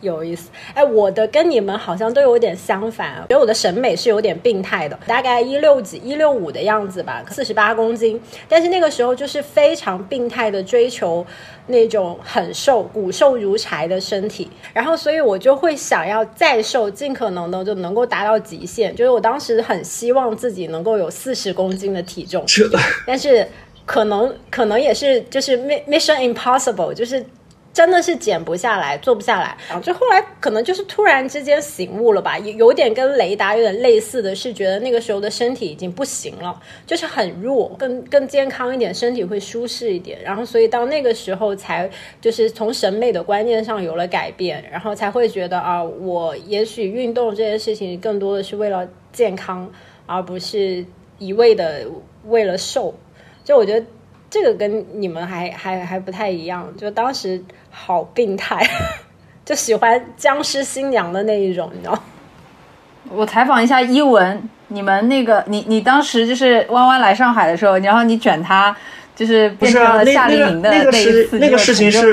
[0.00, 11.26] 有意思，哎，我的跟你们好像都有点相反，觉得我的审美是有点病态的，大概一六几、一六五的样子吧，四十八公斤，但是那个时候就是非常病态的追求
[11.66, 22.78] 那种很瘦、骨瘦如柴的身体，然后所以我就会想要再瘦，尽可能的就能够达到极限，就是我当时很希望自己能够有四十公斤的体重，是的。
[23.06, 23.48] 但是
[23.84, 25.56] 可能可能也是就是
[25.88, 27.24] mission impossible，就是。
[27.76, 49.70] 真的是减不下来，做不下来，然后就后来可能就是突然之间醒悟了吧，有有点跟雷达有点类似的是，觉得那个时候的身体已经不行了，就是很弱，更更健康一点，身体会舒适一点，然后所以到那个时候才就是从审美的观念上有了改变，然后才会觉得啊，我也许运动这件事情更多的是为了健康，
[50.06, 50.82] 而不是
[51.18, 51.86] 一味的
[52.24, 52.94] 为了瘦，
[53.44, 53.84] 就我觉得。
[54.38, 58.62] 这个跟你们还还还不太一样，就当时好病态，
[59.46, 61.98] 就喜欢僵尸新娘的那一种，你知道？
[63.08, 68.76] 我采访一下伊文，你们那个你你当时就是弯弯来上海的时候，然后你卷他，
[69.14, 72.12] 就是变成了夏令营的那个事那个事情是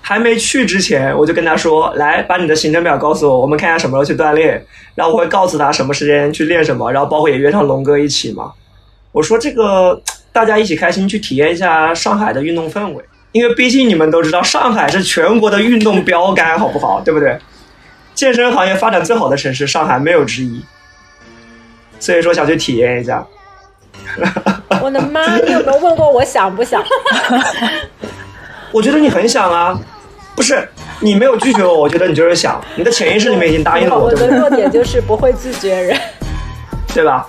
[0.00, 8.52] 还没去之前，我就跟他说，来把你的行程表告诉我，我们看一下什么时候去锻炼，然后我会告诉他什么时间去练什么，然后包括也约上龙哥一起嘛。
[9.12, 10.00] 我说这个。
[10.32, 17.00] 大家一起开心去体验一下上海的运动氛围，因为毕竟你们都知道，上海是全国的运动标杆，好不好？
[17.00, 17.38] 对不对？
[18.14, 20.64] 健身行业发展最好的城市，上海没有之一。
[21.98, 23.26] 所以说想去体验一下。
[24.82, 25.36] 我的妈！
[25.36, 26.82] 你有没有问过我想不想？
[28.72, 29.78] 我觉得你很想啊，
[30.34, 30.68] 不是
[31.00, 34.06] 你没有拒绝我，我觉得你就是想，你的潜意识里面已经答应了我。
[34.06, 36.00] 我的弱点就是不会拒绝人，
[36.94, 37.26] 对吧？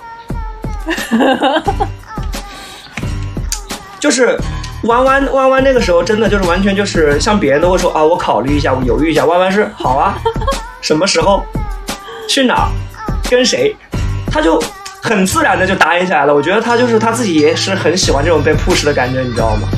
[4.02, 4.36] 就是
[4.82, 9.24] 弯弯弯弯那个时候真的就是完全就是像别人都会说啊，我考虑一下，我犹豫一下。
[9.26, 10.18] 弯弯是好啊，
[10.80, 11.46] 什么时候
[12.28, 12.68] 去哪儿
[13.30, 13.76] 跟谁，
[14.28, 14.60] 他就
[15.00, 16.34] 很自然的就答应下来了。
[16.34, 19.68] 我觉得他就是他自己也是很喜欢这种被 push 的感觉，你知道吗？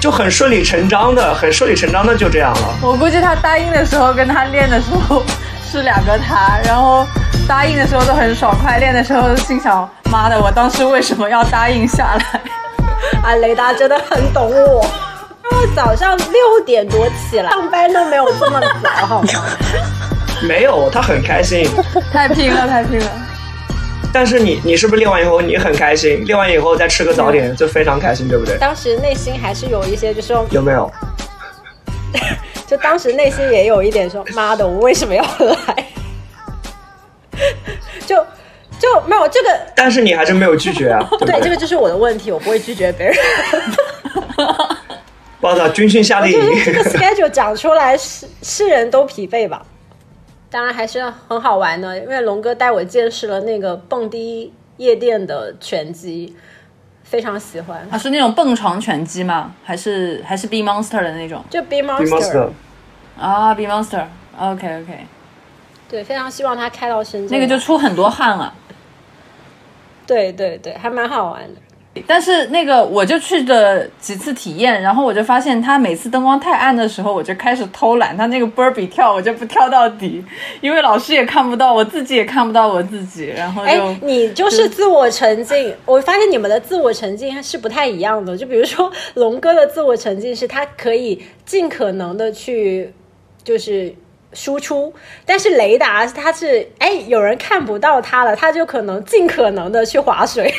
[0.00, 2.74] 就很顺理成章的，很顺理成章的就这样了。
[2.82, 5.22] 我估计他答应的时候跟他练的时候
[5.64, 7.06] 是两个他，然后
[7.46, 12.40] 答应的时候都很爽快，练的时候心想妈的，我当时为什么要答应下来？
[13.22, 14.84] 啊，雷达真的很懂我。
[15.50, 19.28] 我早上六点多起来上班都没有这么早，好吗？
[20.46, 21.68] 没有，他很开心。
[22.12, 23.06] 太拼了，太拼了。
[24.12, 26.24] 但是你，你是不是练完以后你很开心？
[26.24, 28.56] 练完以后再吃个早点就非常开心，对不对？
[28.58, 30.90] 当时内心还是有一些，就是有没有？
[32.66, 35.86] 就当时内心也有一点说：“妈的，我为什么要来？”
[38.94, 43.16] 就没有这个，但是你还是没有拒绝啊， 对这个就是我的问题，我不会拒绝别人。
[45.40, 49.64] 报道军训夏令营，这个 schedule 讲出来是是人都疲惫吧？
[50.50, 56.34] 当然还是很好玩的，因为龙哥带我见识了那个蹦迪夜店的拳击，
[57.04, 57.86] 非常喜欢。
[57.90, 59.54] 啊，是那种蹦床拳击吗？
[59.62, 61.44] 还是还是 B Monster 的那种？
[61.50, 62.48] 就 B Monster
[63.18, 65.06] 啊，B Monster，OK OK。
[65.88, 67.38] 对，非常希望他开到深圳。
[67.38, 68.52] 那个就出很多汗了。
[70.08, 71.60] 对对对，还蛮好玩的。
[72.06, 78.16] 但是那个我就去的几次体验，然后我就发现他每次灯光太暗的时候，我就开始偷懒。
[78.16, 80.24] 他那个波比跳，我就不跳到底，
[80.60, 83.26] 因为老师也看不到，我自己也看不到我自己。
[83.26, 85.74] 然后就你就是自我沉浸。
[85.84, 88.36] 我发现你们的自我沉浸是不太一样的。
[88.36, 92.92] 就比如说龙哥的自我沉浸是他可以尽可能的去
[93.42, 93.92] 就是
[94.32, 94.92] 输出，
[95.24, 100.54] 但是雷达它是哎有人看不到它了，它就可能尽可能的去划水。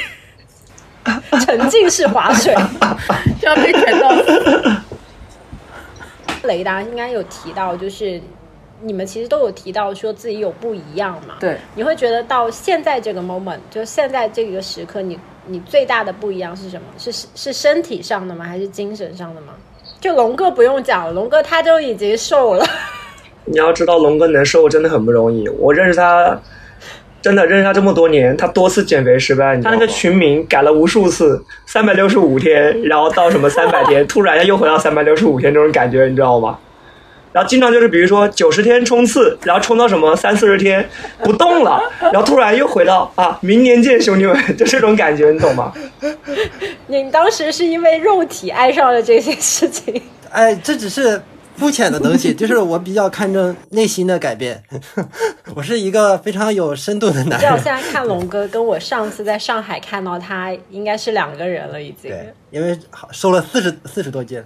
[1.46, 2.54] 沉浸式划水，
[3.42, 4.12] 要被卷到。
[6.44, 8.22] 雷达应该有提到，就是
[8.82, 11.36] 你们其实都有提到说自己有不一样嘛？
[11.40, 16.88] 对，你会觉得到现在这个 moment，就现在这个时刻，你你最大的不一样是什么？
[16.98, 18.46] 是是身体上的吗？
[18.46, 19.54] 还是精神上的吗？
[20.00, 22.66] 就龙哥不用讲了，龙哥他就已经瘦了。
[23.50, 25.48] 你要知道，龙哥能瘦真的很不容易。
[25.50, 26.40] 我认识他。
[27.22, 29.60] 真的认识他这么多年，他多次减肥失败。
[29.62, 36.58] 他那个群名改了无数次，三百六十五天，然后到什么三百天， 突然又回到三百六十五天这种感觉，你知道吗？
[37.34, 40.88] 然后经常就是比如说九十天冲刺，然后冲到什么三四十天
[41.22, 45.74] 不动了，然后突然又回到啊，明年见兄弟们，就这种感觉，你懂吗？
[46.88, 50.02] 你当时是因为肉体爱上了这些事情？
[50.32, 51.22] 哎，这只是。
[51.60, 54.64] 肤浅的东西，就是我比较看重内心的改变。
[55.54, 57.52] 我是一个非常有深度的男人。
[57.52, 62.10] 道现在看龙哥，跟我上次在上海看到他，应该是两个人了，已经。
[62.10, 62.80] 对，因为
[63.12, 64.42] 瘦了四十四十多斤。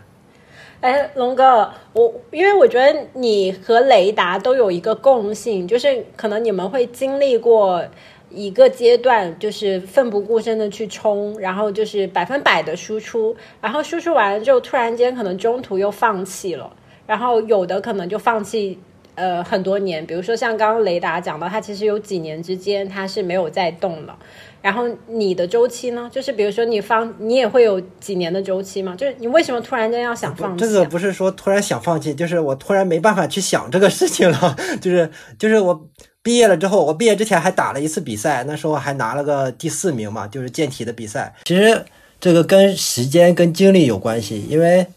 [0.82, 7.86] 哎，龙哥，我因为我觉得你和雷达都有一个共性，就是可能你们会经历过
[8.32, 16.70] 一个阶段，就是奋不顾身的去冲，然后就是百分百的输出，然后输出完了之后，突然间可能中途又放弃了。
[17.06, 18.80] 然后有的可能就放弃，
[19.16, 24.18] 呃，很多年，比如说像刚刚雷达讲到，他其实有几年之间他是没有在动了。
[24.62, 26.10] 然后你的周期呢？
[26.10, 28.96] 就是比如说你放，你也会有几年的周期吗？
[28.98, 30.64] 就是你为什么突然间要想放弃？
[30.66, 34.56] 这个不是说突然想放弃，就是我突然没办法去想这个事情了。
[34.80, 35.90] 就是就是我
[36.22, 41.36] 毕业了之后，我毕业之前还打了一次比赛，那时候还拿了个第四名嘛，就是健体的比赛。
[41.44, 41.84] 其实
[42.22, 44.88] 这个跟时间跟精力有关系，因为。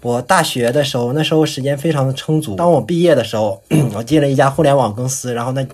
[0.00, 2.54] 我大学的时候，那时候时间非常的充足。
[2.54, 3.60] 当我毕业的时候，
[3.94, 5.66] 我进了一家互联网公司，然后呢，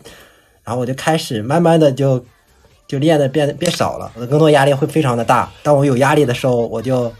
[0.64, 2.24] 然后我就开始慢慢的就
[2.88, 5.50] 就练的变变少了，我的工作压力会非常的大。
[5.62, 7.12] 当我有压力的时候，我就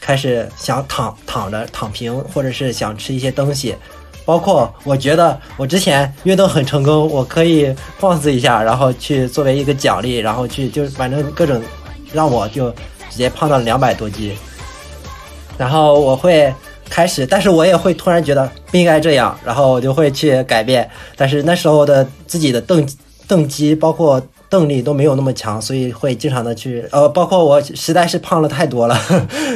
[0.00, 3.76] 开始想躺躺着躺平，或者是想吃一些东西。
[4.24, 11.62] 包括我觉得我之前运动很成功，我可以放肆一下，然后去作为一个奖励，然后去就反正各种
[12.12, 12.70] 让我就
[13.08, 14.36] 直接胖到两百多斤。
[15.58, 16.52] 然后我会
[16.88, 20.88] 开始，但是我也会突然觉得不应该这样，然后我就会去改变。
[21.16, 22.86] 但是那时候的自己的动
[23.26, 28.96] 动机，包括动力都没有那么强，所以会经常的去呃，包括我实在是胖了太多了，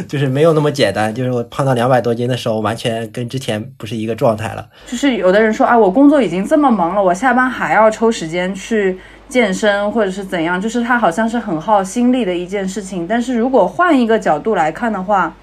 [0.06, 1.14] 就是没有那么简单。
[1.14, 4.66] 就是我胖到两百多斤的时候，完全跟之前不是一个状态了。
[4.86, 8.98] 就是有的人说啊，我工作已经这么忙了，我下班还要抽时间去
[9.30, 13.06] 健身或者是怎样，就是他好像是很耗心力的一件事情。
[13.08, 15.34] 但是如果换一个角度来看的话，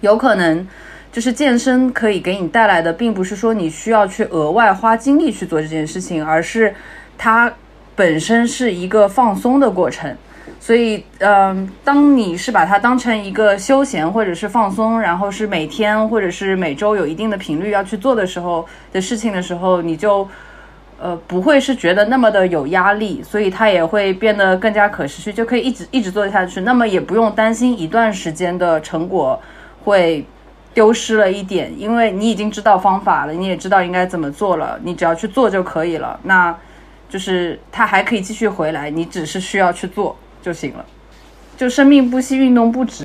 [0.00, 0.66] 有可能，
[1.12, 6.74] 就是健身可以给你带来的，并不是说你需要去额外花精力去做这件事情，而是
[7.18, 7.52] 它
[7.94, 10.16] 本身是一个放松的过程。
[10.58, 20.28] 所以，嗯，当你是把它当成一个休闲或者是放松，然后是每天或者是每周有一定的频率要去做的时候的事情的时候，你就
[21.00, 26.60] 呃不会是觉得那么的有压力，所以它也会变得更加可持续，就可以一直一直做下去。
[26.60, 29.40] 那么也不用担心一段时间的成果。
[29.84, 30.24] 会
[30.72, 36.18] 丢失了一点，因为你已经知道方法了，你也知道应该怎么做了，你只要去做就可以了。
[36.22, 36.56] 那
[37.08, 40.84] 就是它还可以继续回来，你只是需要去做就行了。
[41.56, 43.04] 就生命不息，运动不止。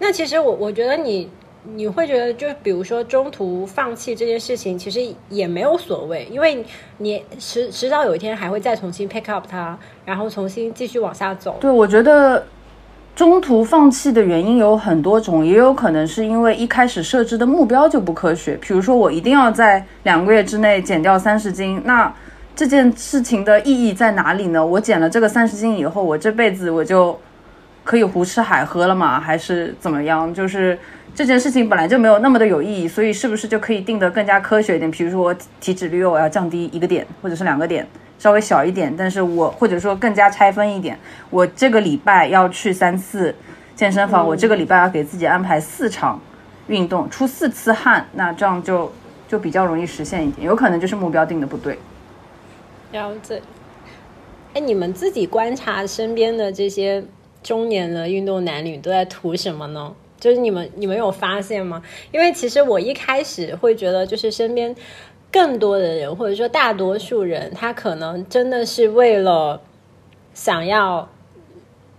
[0.00, 1.30] 那其实我我觉得你
[1.62, 6.64] 你会觉得，就比如说中途放弃这件事情，其实也没有所谓，因为
[6.98, 11.56] 你迟迟早有一天还会再重新 pick up 它，然后重新继续往下走。
[11.60, 12.44] 对，我觉得。
[13.20, 18.56] 中途放弃的原因有很多种，也有可能是因为一开始设置的目标就不科学。
[18.62, 22.10] 比如说，我一定要在两个月之内减掉三十斤，那
[22.56, 24.64] 这件事情的意义在哪里呢？
[24.64, 27.14] 我减了这个三十斤以后，我这辈子我就
[27.84, 29.20] 可以胡吃海喝了吗？
[29.20, 30.32] 还是怎么样？
[30.32, 30.78] 就是
[31.14, 34.90] 这件事情本来就没有那么的有意义，所以是不是就可以定得更加科学一点？
[34.90, 37.86] 比如说，我体脂率我要降低一个点，或者是两个点。
[38.18, 40.98] 稍微小一点，但是我或者说更加拆分一点，
[41.30, 43.34] 我这个礼拜要去三次
[43.74, 46.20] 健身房，我这个礼拜要给自己安排四场
[46.66, 48.92] 运动，出四次汗，那这样就
[49.26, 50.46] 就比较容易实现一点。
[50.46, 51.78] 有可能就是目标定的不对。
[52.92, 53.40] 了解。
[54.52, 57.02] 哎，你们自己观察身边的这些
[57.42, 59.94] 中年的运动男女都在图什么呢？
[60.20, 61.82] 就是你们你们有发现吗？
[62.12, 64.76] 因为其实我一开始会觉得，就是身边。
[65.32, 69.62] 更多的人，或者说大多数人，他可能真的是为了
[70.34, 71.08] 想要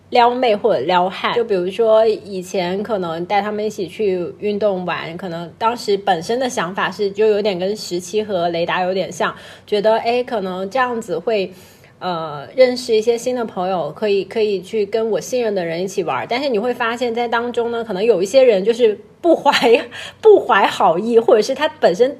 [0.09, 1.33] 撩妹或者撩汉。
[1.33, 9.33] 就比如说以前可能带他们一起去运动玩，可能当时本身的想法是，就有点跟十七和雷达有点像，
[9.65, 11.53] 觉得哎，可能这样子会
[12.01, 16.27] 呃认识一些新的朋友，可以可以去跟我信任的人一起玩。
[16.29, 19.51] 但是你会发现在当中呢，可能有一些人就是不怀
[20.19, 22.17] 不怀好意，或者是他本身。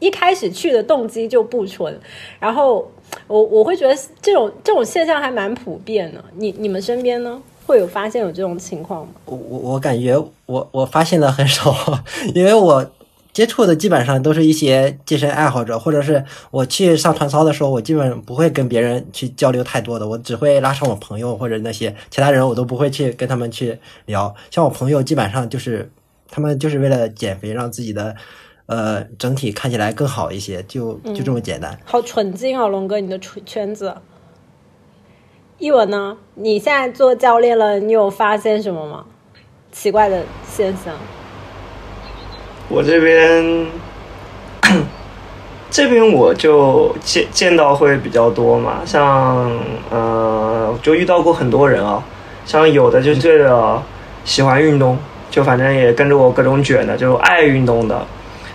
[0.00, 1.98] 一开始去的动机就不纯，
[2.38, 2.88] 然后
[3.26, 6.24] 我我会觉得这种这种现象还蛮普遍的。
[6.36, 9.14] 你你们身边呢会有发现有这种情况吗？
[9.24, 10.16] 我我我感觉
[10.46, 11.74] 我我发现的很少，
[12.32, 12.88] 因为我
[13.38, 24.34] 接触的基本上都是一些健身爱好者，或者是我去上团操的时候，我基本不会跟别人去交流太多的，我只会拉上我朋友或者那些其他人，我都不会去跟他们去聊。
[24.50, 25.88] 像我朋友基本上就是
[26.28, 28.16] 他们就是为了减肥，让自己的。
[28.66, 31.78] 呃，整体看起来更好一些，就就这么简单。
[31.86, 33.94] 好纯净啊，龙哥，你的圈圈子。
[35.58, 36.18] 一文呢？
[36.34, 39.06] 你现在做教练了，你有发现什么吗？
[39.72, 40.94] 奇怪的现象？
[42.68, 43.66] 我这边，
[45.70, 49.50] 这边我就见见到会比较多嘛，像
[49.90, 52.02] 呃，就遇到过很多人啊，
[52.44, 53.82] 像有的就是为了
[54.24, 54.98] 喜欢运动，
[55.30, 58.06] 就反正也跟着我各种卷的，就爱运动的。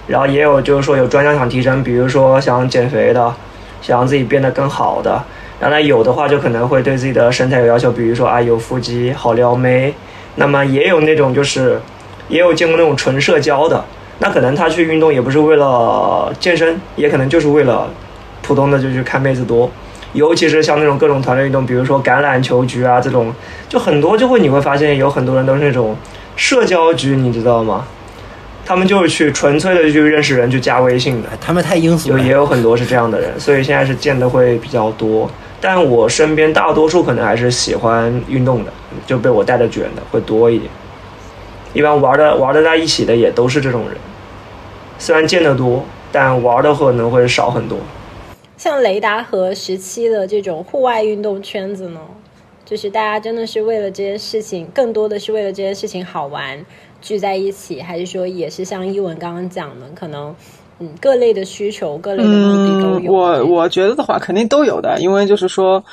[0.06, 3.34] 然后也有就是说有专项想提升，比如说想减肥的，
[3.82, 5.24] 想让自己变得更好的。
[5.60, 9.94] 然后，有的话就可能会对自己的身材有要求，比如说啊有腹肌好撩妹。
[10.36, 11.80] 那么也有那种就是，
[12.28, 13.86] 也有见过那种纯社交的，
[14.24, 17.90] 那可能他去运动也不是为了健身，也可能就是为了
[18.42, 19.70] 普通的就去看妹子多。
[20.14, 23.34] 尤其是像那种各种团队运动，比如说橄榄球局啊这种，
[23.68, 25.94] 就很多就会你会发现有很多人都是那种
[26.38, 27.86] 社交局，你知道吗？
[28.66, 31.28] 他们就是去纯粹的去认识人，去加微信的。
[31.42, 35.30] 他们太庸俗了，也有很多是这样的人，所以现在是见的会比较多。
[35.60, 38.72] 但我身边大多数可能还是喜欢运动的，
[39.06, 40.72] 就被我带的卷的会多一点。
[41.74, 43.98] 一般玩的玩的在一起的也都是这种人，
[44.98, 47.78] 虽然见得多，但玩的可能会少很多。
[48.58, 52.00] 像雷达和十七的这种户外运动圈子呢，
[52.64, 56.66] 就是大家真的是为了这件事情，更多的是为了这件事情好玩。
[57.02, 60.34] 聚在一起，还是说也是像一文刚刚讲的，可能
[60.80, 63.12] 嗯各类的需求、各类的目的都有。
[63.12, 65.84] 我我觉得的话，肯定都有的，因为就是说，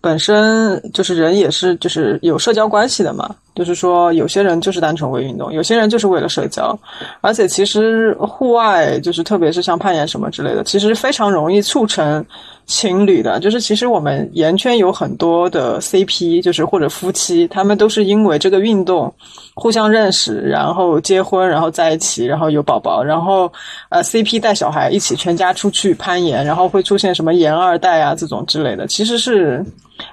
[0.00, 3.36] 本身就是人也是就是有社交关系的嘛。
[3.60, 6.74] 就是说，有些人就是单纯为运动，有些人就是为了社交，
[7.20, 12.24] 而且其实户外就是特别是像攀岩什么之类的，其实非常容易促成
[12.64, 13.38] 情侣的。
[13.38, 19.12] 就是其实我们岩圈有很多的 CP，就是或者夫妻，他们都是因为这个运动
[19.52, 23.52] 互相认识，然后结婚，然后在一起，然后有宝宝，然后
[23.90, 29.62] 呃 CP 带小孩一起全家出去攀岩，然后会出现什么岩二代啊这种之类的，其实是。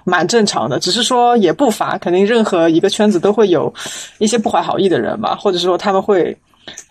[0.03, 3.71] 蛮正常的，只是说也不乏，肯定任何一个圈子都会有
[4.17, 6.35] 一些不怀好意的人吧，或者说他们会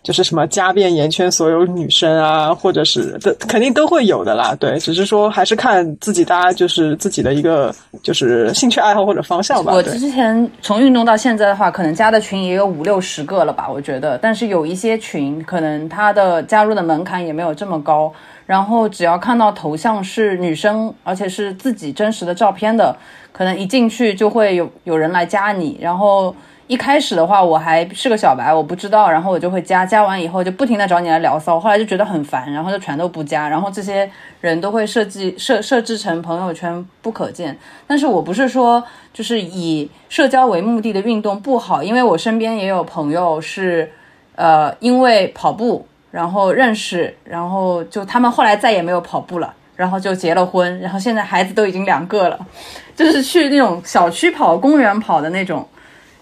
[0.05, 4.55] 就是什么家变圆圈所有女生啊，或者是的，肯定都会有的啦。
[4.61, 9.73] 对，只是说还是看自己大家就是自己的一个就是兴趣爱好或者方向吧。
[9.73, 14.17] 我之前从运动到现在的话，可能加的群也有五六十个了吧，我觉得。
[14.19, 18.13] 但是有一些群，可能它的加入的门槛也没有这么高。
[18.47, 22.97] 然后只要看到头像是女生，而且是自己真实的照片的，
[23.33, 25.77] 可能一进去就会有有人来加你。
[25.81, 26.33] 然后
[26.69, 33.49] 一开始的话，我还是个小白，我不知道，然后我就会加，加完以后就不停的找你来聊骚，后来就觉得很烦，然后就全都不加。
[33.49, 34.09] 然后这些
[34.41, 37.59] 人都会设计设设置成朋友圈不可见。
[37.89, 38.83] 但是我不是说
[39.13, 43.91] 就是以社交为目的的运动不好，因为我身边也有朋友是，
[44.37, 45.85] 呃，因为跑步。
[46.11, 52.47] 然后认识，然后就他们后来再也没有跑步了，然后就结了婚，然后现在孩子都已经两个了，
[52.97, 55.69] 就是去那种小区跑、公园跑的那种，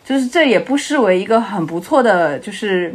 [0.04, 2.94] 就是这也不失为一个很不错的，就是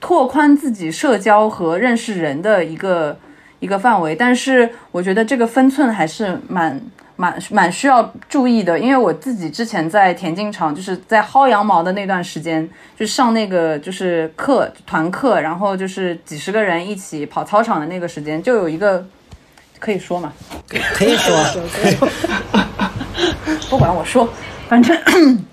[0.00, 3.18] 拓宽自己社交和认识人的一个
[3.58, 4.14] 一个范围。
[4.14, 6.80] 但是我觉得这个分寸还是蛮
[7.20, 12.66] 蛮蛮需要注意的，因为我自己之前在田径场，就是在薅羊毛的那段时间，
[12.96, 19.06] 就上那个就是课团课，然后就是几十个人一起跑操场的那个时间，就有一个
[19.78, 20.32] 可以说嘛，
[20.94, 21.36] 可以说，
[23.68, 24.26] 不管我说，
[24.66, 24.96] 反正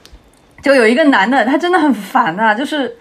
[0.64, 2.96] 就有一个男的，他真的很烦呐、就是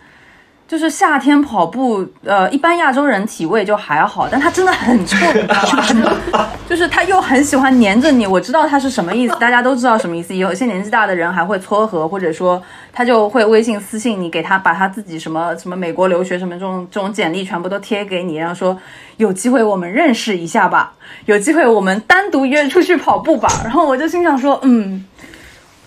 [0.69, 6.49] 就是夏天跑步，呃，一般亚洲人体味就还好，但他真的很臭，你知道吗？
[6.69, 10.35] 就是他又很喜欢黏着你，我知道他是什么意思， 大家都知道什么意思。
[10.35, 12.61] 有一些年纪大的人还会撮合，或者说
[12.93, 18.77] 他就会微信私信你，给他把他自己什么什么美国留学什么这种这种简历全部都贴给你，然后说
[19.19, 20.95] 有机会我们认识一下吧，
[21.27, 23.49] 有机会我们单独约出去跑步吧。
[23.63, 25.05] 然后我就心想说，嗯。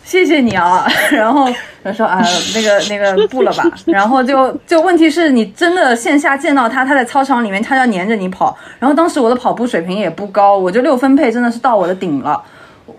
[0.10, 1.48] 谢谢你啊， 然后
[1.84, 2.20] 他说啊，
[2.56, 12.42] 那个那个不了吧， 然后就就问题是你真的线下见到他，他在操场里面，他要黏着你跑，然后当时我的跑步水平也不高，我就六分配真的是到我的顶了。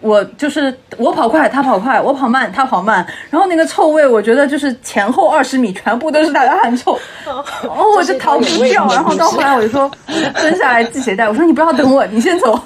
[0.01, 3.05] 我就是我跑快，他跑快；我跑慢，他跑慢。
[3.29, 6.97] 然后那个臭味，我觉得就是前后二十米全部都是他的汗臭，
[7.27, 8.87] 然后我就逃不掉。
[8.95, 12.59] 然后到后来我就说，我 就蹲下来系鞋带，我说你不要等我，你先走。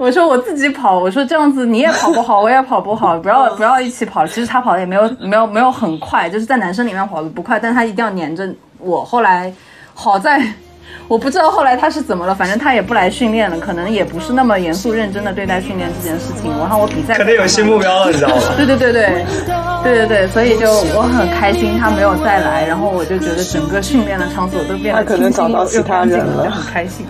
[0.00, 4.26] 我说我自己跑，我说这样子你也跑不好， 我也跑不好， 不要不要一起跑。
[4.26, 8.48] 其实他跑的也没有没有没有很快，就是在男生里面跑的不快，但他一定要黏着
[8.78, 9.04] 我。
[9.04, 9.52] 后来
[9.92, 10.42] 好在
[11.06, 16.50] 我不知道后来他是怎么了，反正他也不来训练了，可能也不是那么严肃认真的对待训练这件事情。
[16.58, 18.42] 然后我比赛可能有新目标了，你知道吗？
[18.56, 19.26] 对对对对
[19.82, 27.04] 对对对，所以就我很开心他没有再来，然后我就觉得整个训练的场所都变得他可能找到其他人了我就很开心。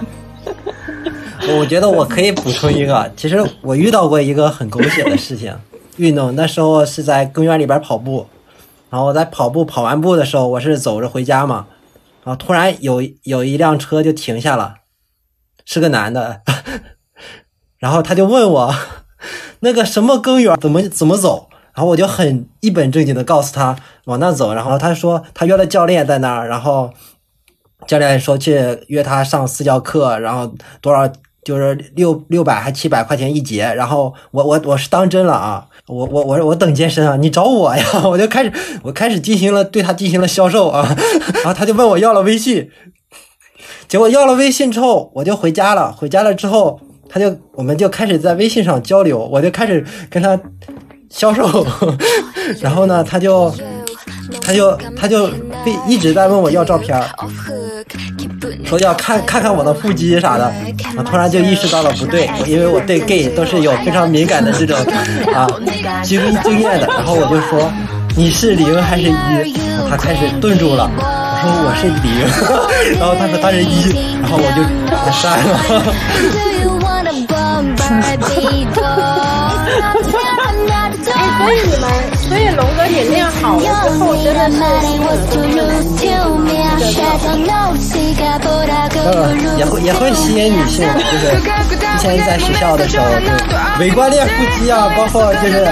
[1.58, 5.54] 我觉得我可以补充一个，其实我遇到过一个很狗血的事情，
[5.96, 8.26] 运动那时候是在公园里边跑步，
[8.90, 11.66] 然后我在跑步跑完步的时候，我是走着回家嘛，
[12.24, 14.76] 然后突然有有一辆车就停下了，
[15.64, 16.42] 是个男的，
[17.78, 18.74] 然后他就问我
[19.60, 23.76] 那个什么公园怎么怎么走，然后我就很一本正经的告诉他
[24.06, 26.92] 往那走，然后他说他约了教练在那儿，然后
[27.86, 31.10] 教练说去约他上私教课，然后多少
[31.42, 40.96] 就是六六百还七百块钱一节，然后我我我是当真了啊，我我我我等健身啊，你找我呀， 我就开始我开始进行了对他进行了销售啊，
[41.42, 42.70] 然后他就问我要了微信，
[43.88, 46.78] 结果要了微信之后我就回家了，回家了之后
[47.08, 50.38] 他就我们就开始在微信上交流，我就开始跟他
[51.08, 51.66] 销售，
[52.60, 53.52] 然后呢他就。
[54.42, 55.28] 他就他就
[55.88, 57.04] 一一直在问我要照片儿，
[58.64, 60.52] 说要看看看我的腹肌啥的。
[60.96, 64.76] 我突然就意识到了不对，因为我对 gay 都是有非常敏感的这种
[65.34, 65.46] 啊
[66.02, 66.86] 经经验的。
[66.86, 67.70] 然后我就说
[68.16, 69.14] 你是零还是一？
[69.88, 70.90] 他开始顿住了。
[71.42, 72.20] 我说我是零，
[73.00, 74.60] 然后他说他是一，然后我就
[74.90, 75.32] 把他删
[77.90, 78.28] 哎，所
[81.52, 81.82] 以你们，
[82.30, 84.54] 所以龙哥你练好了之后，真的是
[89.02, 93.26] 呃，也会也会吸引女性，就是之前在学校的时候，就
[93.80, 95.66] 围观练腹肌啊，包括就是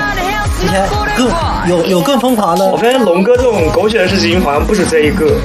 [0.61, 0.85] 之前
[1.17, 1.31] 更
[1.69, 5.39] 有有更疯狂的我，发现龙哥这种狗血的事情好像不止这一个。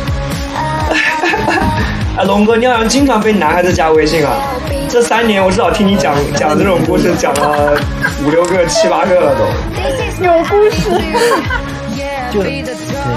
[2.18, 4.34] 哎，龙哥，你好像经常被男孩子加微信啊！
[4.90, 7.78] 这三年我至少听你讲讲这种故事，讲了
[8.26, 9.46] 五六个、七八个了都。
[10.22, 10.90] 有故事。
[12.32, 12.64] 就对，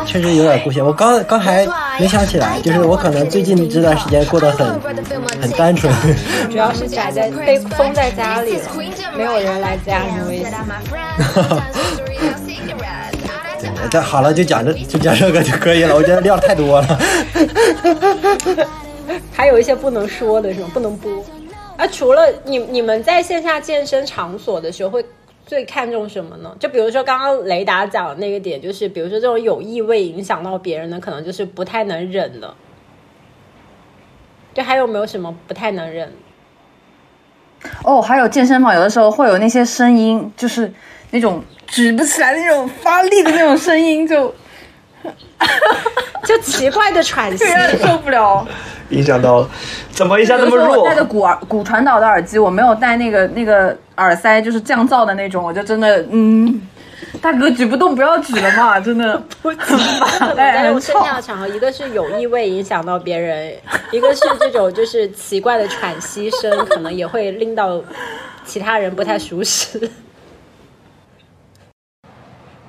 [0.05, 0.83] 确实有点故事。
[0.83, 1.67] 我刚刚才
[1.99, 4.79] 没想起来，就是我可能最近这段时间过得很
[5.41, 5.93] 很单纯。
[6.51, 8.65] 主要是宅在被封在家里了，
[9.17, 10.53] 没有人来加你微信。
[13.59, 15.95] 对，这好了，就讲这就讲这个就可以了。
[15.95, 16.99] 我觉得料太多了。
[19.33, 20.69] 还有一些不能说的是吗？
[20.75, 21.11] 不能播。
[21.79, 25.05] 啊，除了你你们在线下健身场所的时候，会
[25.47, 26.55] 最看重什么呢？
[26.59, 32.53] 就比如说刚刚雷达讲的那个点，就是比如说这种有异味影响到别人的，可能就是不太能忍的。
[34.53, 36.13] 就还有没有什么不太能忍？
[37.85, 40.73] 哦，还有健身房有的时候会有那些声音，就是
[41.13, 44.35] 那种举不起来的那种发力的那种声音，就
[46.25, 47.45] 就奇怪的喘息
[47.81, 48.47] 受不了。
[48.91, 49.49] 影响到了，
[49.91, 50.95] 怎么一下这么弱我戴？
[50.95, 56.63] 的骨耳骨传导的耳机，我没有戴那个那个耳塞，就是降噪的那种，我就真的嗯，
[57.21, 61.13] 大哥举不动不要举了嘛， 真的很烦，在 哎，很吵这种线。
[61.15, 63.53] 下场合，一个是有意味影响到别人，
[63.91, 67.83] 一个是这种就是奇怪的喘息声，可能也会令到
[68.45, 69.91] 其他人不太舒适。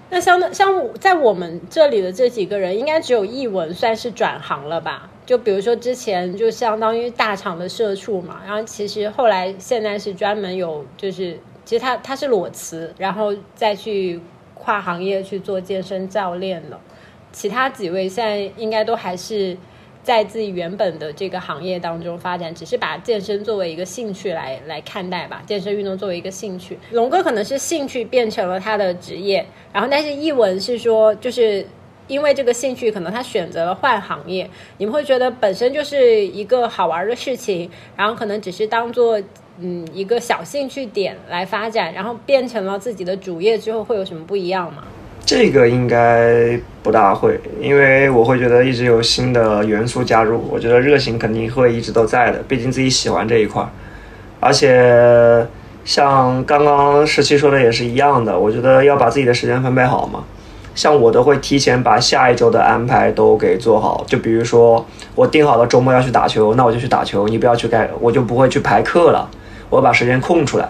[0.09, 5.09] 那相像在我们这里的这几个人，应该只有译文算是转行了吧？
[5.25, 14.21] 就比如说之前就相当于大厂的社畜嘛，然后其实后来现在是专门有就是其实他他是裸辞，然后再去
[14.53, 16.79] 跨行业去做健身教练了。
[17.33, 19.57] 其他几位现在应该都还是
[20.07, 25.43] 在自己原本的这个行业当中发展，只是把健身作为一个兴趣来来看待吧。
[25.45, 31.67] 健身运动作为一个兴趣，龙哥可能是兴趣变成了他的职业，然后但是译文是说就是。
[32.07, 39.21] 因为这个兴趣，可能他选择了换行业，你们会觉得本身就是一个好玩的事情，然后可能只是当做
[39.59, 44.85] 嗯一个小兴趣点来发展，然后变成了自己的主业之后，会有什么不一样吗？
[45.27, 53.67] 这个应该不大会，因为我会觉得一直有新的元素加入，我觉得热情肯定会一直都在的，毕竟自己喜欢这一块儿，
[54.39, 55.45] 而且
[55.83, 60.23] 像刚刚十七说的也是一样的，我觉得要把自己的时间分配好嘛。
[60.73, 69.29] 像我都会提前把下一周的安排都给做好，就比如说我定好了周末要去打球，那我就去打球，你不要去改，我就不会去排课了，
[69.69, 70.69] 我把时间空出来，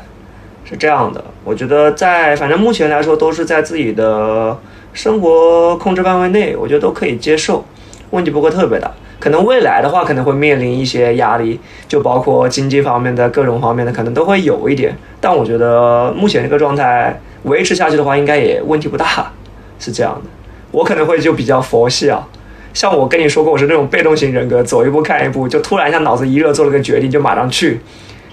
[0.68, 1.24] 是这样的。
[1.44, 4.58] 我觉得在反正目前来说都是在自己的
[4.94, 7.64] 生活控制范围内，我觉得都可以接受，
[8.10, 8.92] 问题不会特别大。
[9.20, 14.96] 可能未来的话可能会面临一些压力，就包括经济方面的各种方面的，可能都会有一点。
[15.20, 19.32] 但我觉得目前这个状态维持下去的话，应该也问题不大。
[19.80, 20.30] 是这样的，
[20.72, 22.28] 我可能会就比较佛系啊，
[22.74, 27.80] 像我跟你说过，我是那种被动型人格，走一步看一步，就突然一下脑子一热做了个决定，就马上去，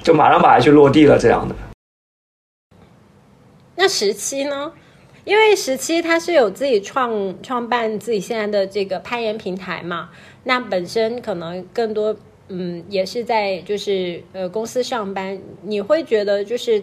[0.02, 1.54] 就马上把它去落地了这样的。
[3.76, 4.72] 那十七呢？
[5.24, 10.10] 因为十七他是有自己创创办自己现在的这个攀岩平台嘛，
[10.44, 12.16] 那本身可能更多
[12.48, 16.82] 嗯也是在就是呃公司上班，你会觉得就是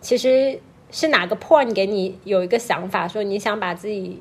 [0.00, 0.60] 其实。
[0.94, 4.20] 是哪个 point 给你有一个想法，说你想把自己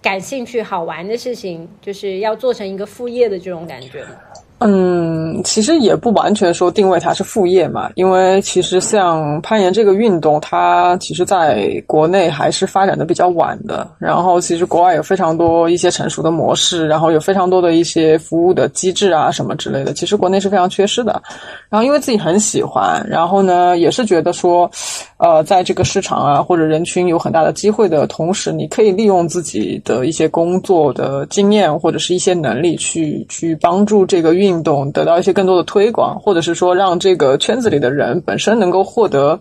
[0.00, 4.06] 感兴趣、好玩的事情，就是要做成一个副业的这种感觉？
[4.58, 13.86] 嗯，其实也不完全说定位它是副业嘛，因为其实像攀岩这个运动，它其实在国内还是发展的比较晚的。
[13.98, 21.22] 然后其实国外有非常多一些成熟的模式，然后有非常多的一些服务的机制啊什么之类的，其实国内是非常缺失的。
[21.68, 24.70] 然后因为自己很喜欢，然后呢也是觉得说，
[25.18, 34.56] 呃，在这个市场啊或者人群有很大的机会的同时，你可以利用自己的一些工作的经验或者是一些能力去去帮助这个运。
[34.66, 39.38] 动得到一些更多的推广，或者是说让这个圈子里的人本身能够获得，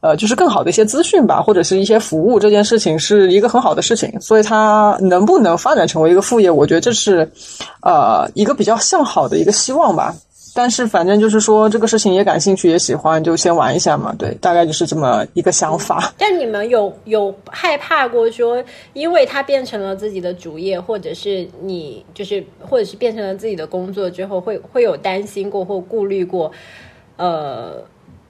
[0.00, 4.18] 呃，就是更好的一些资讯吧，或者是一些服务，这件事情是一个很好的事情。
[4.20, 7.30] 所以它能不能发展成为一个副业，我觉得这是，
[7.82, 10.14] 呃，一个比较向好的一个希望吧。
[10.56, 14.14] 但是反正就是说这个事情也感兴趣也喜欢，就先玩一下嘛。
[14.18, 16.14] 对，大概就是这么一个想法。
[16.16, 26.50] 但你们有有害怕过说，因为它变成了自己的主业，或者是你就是或者是变成了自己的工作之后，会会有担心过或顾虑过，
[27.18, 27.74] 呃，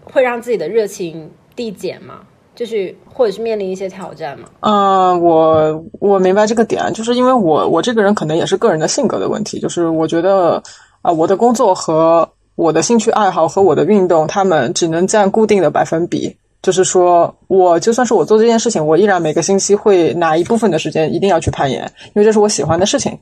[0.03, 2.23] 会让自己的热情递减吗？
[2.57, 4.49] 就是或者是面临一些挑战吗？
[4.63, 10.61] 嗯，我我明白这个点，就是因为我我这个人可能也是个人的性格的问题，就是我觉得。
[11.07, 16.37] 啊，我的工作和我的兴趣爱好和我的运动，他们只能占固定的百分比。
[16.63, 23.17] 就是说，我就算是我做这件事情，我依然每个星期会拿一部分的时间一定要去攀岩，因为这是我喜欢的事情。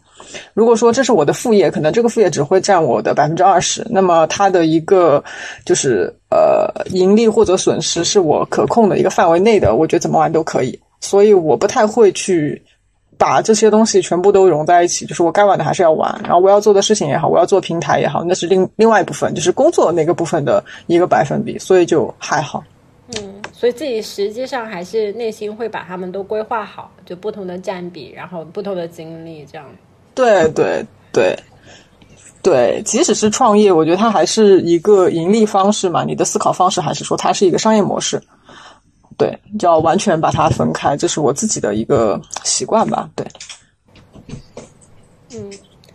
[0.55, 5.23] 如果说这是我的副业，可能这个副业只会占我的百分之二十，那么它的一个
[5.67, 10.81] 就是呃盈利或者损失是我可控的一个范围内的，我觉得怎么玩都可以。
[11.03, 12.63] 所以我不太会去。
[13.17, 22.63] 把这些东西全部都融在一起，就是我该玩的还是要玩，然后我要做的事情也好，我要做平台也好，那是另另外一部分，就是工作那个部分的一个百分比，所以就还好。
[23.17, 29.67] 嗯，所以自己实际上还是内心会把他们都规划好，就不同的占比，然后不同的精力这样。
[30.15, 31.39] 对对对
[32.43, 38.23] 对，即使是创业，我觉得它还是一个盈利方式嘛，你的思考方式还是说它是一个商业模式。
[39.17, 43.09] 对，就要完全把它分开，这是我自己的一个习惯吧。
[43.15, 43.27] 对，
[45.35, 45.51] 嗯，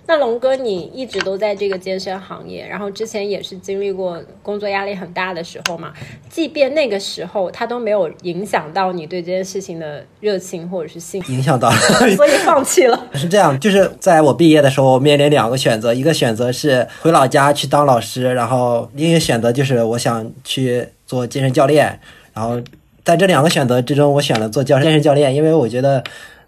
[0.05, 5.93] 那龙哥，你一直都在这个健身行业，然后之前也是经历过工作压力很大的时候嘛。
[6.29, 11.75] 即便那个时候，它都没有影响到你对这件事情的热情或者是兴趣，影响到了，
[12.17, 13.07] 所以放弃了。
[13.13, 21.99] 是这样，就是在我毕业的时候，面临两个选择，一个选择是回老家去当老师，然后另一个选择就是我想去做健身教练，
[22.33, 22.59] 然后。
[23.03, 26.03] 在这两个选择之中，我选了做教健身教练，因为我觉得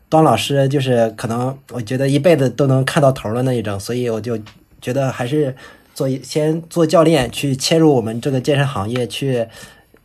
[0.10, 4.38] 当老师就是可能我觉得一辈子都能看到头的那一种，所以我就
[4.82, 5.56] 觉得还是
[5.94, 9.48] 做先做教练，去切入我们这个健身行业，去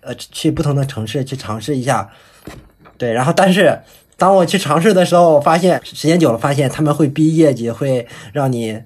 [0.01, 2.09] 呃去不同的城市去尝试一下。
[2.97, 3.81] 对，然后但是
[4.17, 8.81] 当我去尝试的时候，发现时间久了，发现他们会逼业绩，会让你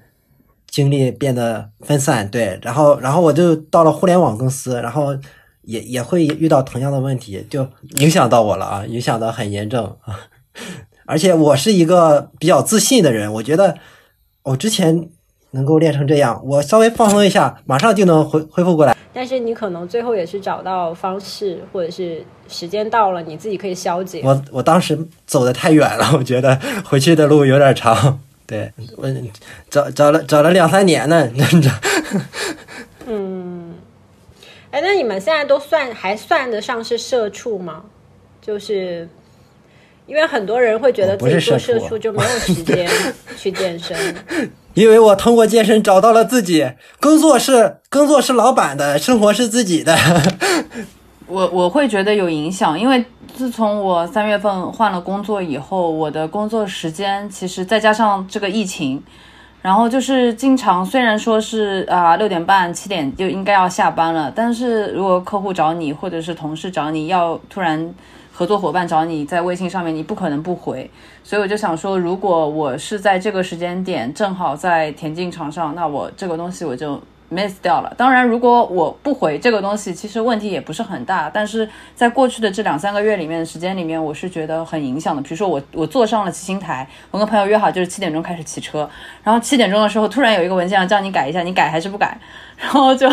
[0.68, 2.28] 精力变得分散。
[2.28, 5.16] 对，然后然后我就到了互联网公司，然后
[5.62, 10.18] 也也会遇到同样的问题，就影响到我了啊，影响的很严重啊。
[11.06, 13.76] 而且我是一个比较自信的人，我觉得
[14.42, 15.08] 我之前
[15.50, 18.96] 能够练成这样，我稍微放松一下，马上就能恢恢复过来。
[19.12, 24.22] 但是你可能最后也是找到方式，或者是时间到了，你自己可以消解。
[24.24, 24.96] 我我当时
[25.26, 28.20] 走的太远了，我觉得回去的路有点长。
[28.46, 29.08] 对我
[29.68, 31.74] 找找了找了两三年呢，你知道。
[33.06, 33.39] 嗯，
[34.70, 37.82] 哎，那你们现在都算还算得上是社畜吗？
[38.40, 39.08] 就是
[40.06, 42.88] 因为很多人会觉得自己做社畜就没有时间
[43.36, 43.96] 去健身。
[44.74, 49.98] 因为我通过健身找到了自己，工作是工作是老板的，生活是自己的。
[51.26, 53.04] 我我会觉得有影响，因为
[53.36, 59.02] 自从我三月份换了工作以后，我的工作时间其实再加上这个疫情，
[59.62, 67.94] 然后就是经常虽然说是啊六点半七点就应该要下班了，但是如果客户找你或者是同事找你要突然。
[68.32, 70.90] 合作伙伴找你在微信上面，你不可能不回，
[71.22, 76.98] 所以我就想说，如果我是在这个时间点正好在田径场上，那我这个东西我就。
[77.30, 77.94] Miss 掉了。
[77.96, 81.30] 当然，如果我不回这个东西，其实问题也不是很大。
[81.32, 85.22] 但是在过去的这两三个月里面的时间里面，我是觉得很影响的。
[85.22, 88.88] 比如说，我我坐上了骑行台，我跟朋友约好就是七点钟开始骑车，
[89.22, 92.18] 然后七点钟的时候突然有一个文件叫你改一下，你改还是不改？
[92.58, 93.08] 然后就，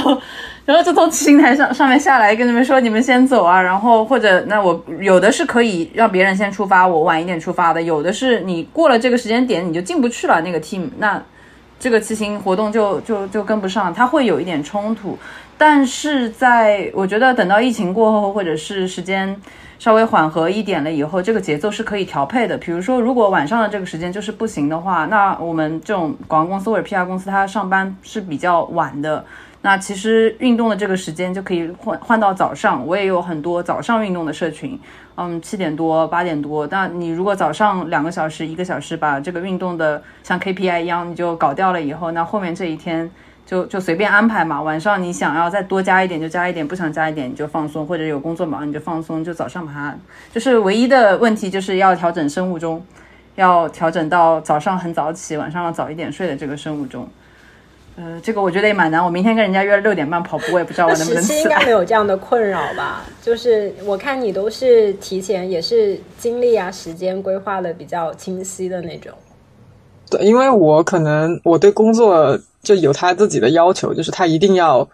[0.66, 3.62] 然后就从骑行台上上面下来跟你们说，你们先走啊。
[3.62, 11.22] 然后或者那我有的是可以让别人先出发，我晚一点出发的；有的是你过了这个时间点你就进不去了那个 team 那。
[11.80, 15.18] 这个骑行活动就就就跟不上，它会有一点冲突，
[15.58, 19.40] 但是在我觉得等到疫情过后，或者是时间
[19.78, 22.58] 稍微缓和一点了以后，这个节奏是可以调配的。
[22.58, 29.24] 比如说，如果晚上的这个时间就是不行的话，那我们这种广告公司或者 PR 公司，它上班是比较晚的。
[29.68, 34.80] 那其实运动的这个时间就可以换换到早上，我也有很多早上运动的社群，
[35.18, 36.66] 嗯，七点多八点多。
[36.68, 43.12] 那你如果早上两个小时一个小时把这个运动的像 KPI 一样你就搞掉了以后，那后面这一天
[43.46, 44.62] 就就随便安排嘛。
[44.62, 49.94] 晚上你想要再多加一点就加一点，不想加一点你就放松，或者有工作忙你就放松，就早上把它。
[50.32, 52.82] 就是唯一的问题就是要调整生物钟，
[53.36, 57.06] 要调整到早上很早起，晚上要早一点睡的这个生物钟。
[57.98, 59.04] 呃，这个我觉得也蛮难。
[59.04, 61.22] 我明天跟人家约了六点半跑步，我也不知道我能不能。
[61.22, 63.04] 时期应该没有这样的困扰吧？
[63.24, 69.12] 就是我看你都是提前，也是精力啊、时间规划的比较清晰的那种。
[70.10, 74.88] 对，因为我可能我对工作就有他自己的要求，就是他一定要。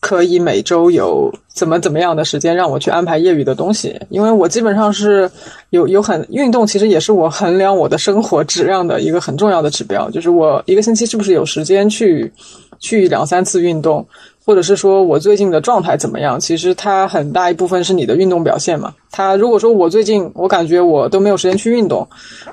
[0.00, 5.30] 可以每周有怎么怎么样的时间让我去安排业余的东西，因为我基本上是
[5.70, 12.32] 有有很运动，其实也是我衡量我的生活质量的一个很重要的指标，就是我一个星期是不是有时间去
[12.78, 14.06] 去两三次运动。
[14.42, 16.40] 或者是说我最近的状态怎么样？
[16.40, 18.92] 其实它很大一部分是你的运动表现嘛。
[19.10, 22.06] 他如果说我最近我感觉我都没有时间去运动，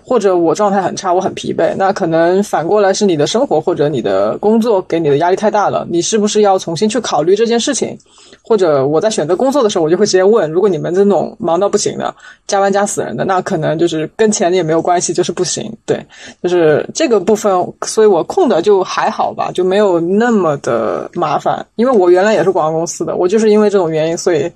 [0.03, 5.86] 或者我状态很差，我很疲惫，那可能反过来是你的生活或者你的工作给你的压力太大了。
[5.89, 7.97] 你是不是要重新去考虑这件事情？
[8.41, 12.14] 或者我在选择工作的时候，我就会直接问：如果你们这种忙到不行的、
[12.47, 15.72] 加班加死人的，那可能就是跟钱也没有关系，就是不行。
[15.86, 16.03] 对，
[16.41, 17.53] 就是这个部分，
[17.86, 21.66] 所以我空的就还好吧，就没有那么的麻烦。
[21.76, 24.49] 因为我原来也是广告公司的，我就是因为这种原因，所以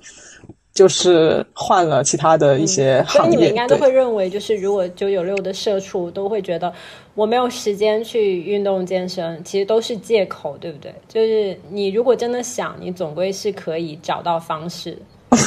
[0.72, 3.26] 就是换了其他的一些行业。
[3.26, 6.72] 所以你们应该都会认为，就是如果九九六的社畜都会觉得。
[7.14, 10.90] 我没有时间去运动健身，其实都是借口，对不对？
[11.06, 14.96] 就是你如果真的想，你总归是可以找到方式。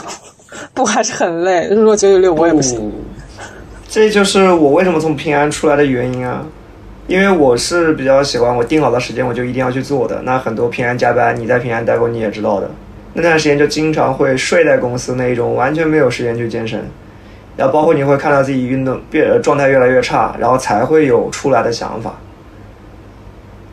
[0.76, 1.68] 不，还是很累。
[1.72, 2.92] 如果九九六，我也不行。
[3.90, 6.46] 这就是我为什么从平安出来的原因啊！
[7.08, 10.22] 因为我是比较喜欢我定好的时间，我就一定要去做的。
[10.22, 12.70] 那很多平安加班，你在平安待过，你也知道的。
[13.16, 16.86] 那段时间就经常会睡在公司那一种，完全没有时间去健身。
[17.58, 22.20] 然后包括你会看到自己运动变状态越来越差，然后才会有出来的想法。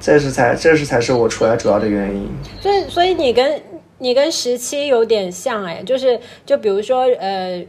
[0.01, 2.29] 这是才这是才是我出来主要的原因。
[2.61, 3.61] 所以所以你跟
[3.99, 7.63] 你跟十七有点像哎，就是就比如说呃。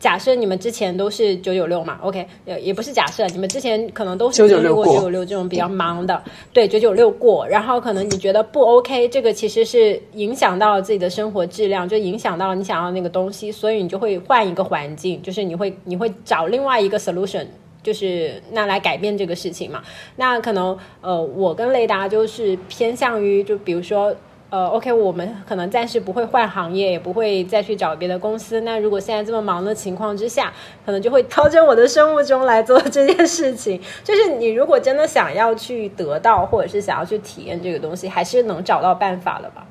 [0.00, 6.22] 假设你们之前都是九九六嘛，OK，也也不是假设，你们之前可能都是经历过九九六这种比较忙的，
[6.54, 17.44] 对，九九六过，然后可能你觉得不 OK，这个其实是影响到了自己的生活质量，就影响到了你想要那个东西，所以你就会换一个环境，就是你会你会找另外一个 solution，
[17.82, 19.82] 就是那来改变这个事情嘛。
[20.16, 24.16] 那可能呃，我跟雷达就是偏向于，就比如说。
[24.50, 28.62] 呃，OK，我们可能暂时不会换行业，也不会再去找别的公司。
[28.62, 30.52] 那如果现在这么忙的情况之下，
[30.84, 33.80] 可能就会调整我的生物钟来做这件事情。
[34.02, 39.64] 就是你如果真的想要去得到，或者是想要去体验这个东西，还是能找到办法的吧？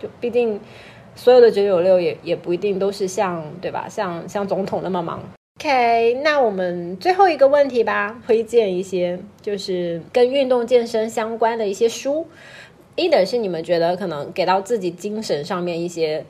[0.00, 0.58] 就毕竟
[1.14, 3.86] 所有的九九六也也不一定都是像对吧？
[3.86, 5.20] 像像总统那么忙。
[5.60, 12.26] OK，那我们最后一个问题吧，推荐一些就是跟运动健身相关的一些书。
[12.94, 16.24] 一的是你们觉得可能给到自己精神上面一些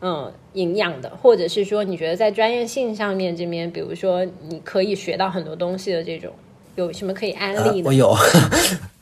[0.00, 6.32] 嗯营养的，或者是说你觉得在专业性上面这边，比如说你可以学到很多东西的这种，
[6.76, 7.88] 有什么可以安利的？
[7.88, 8.16] 我有，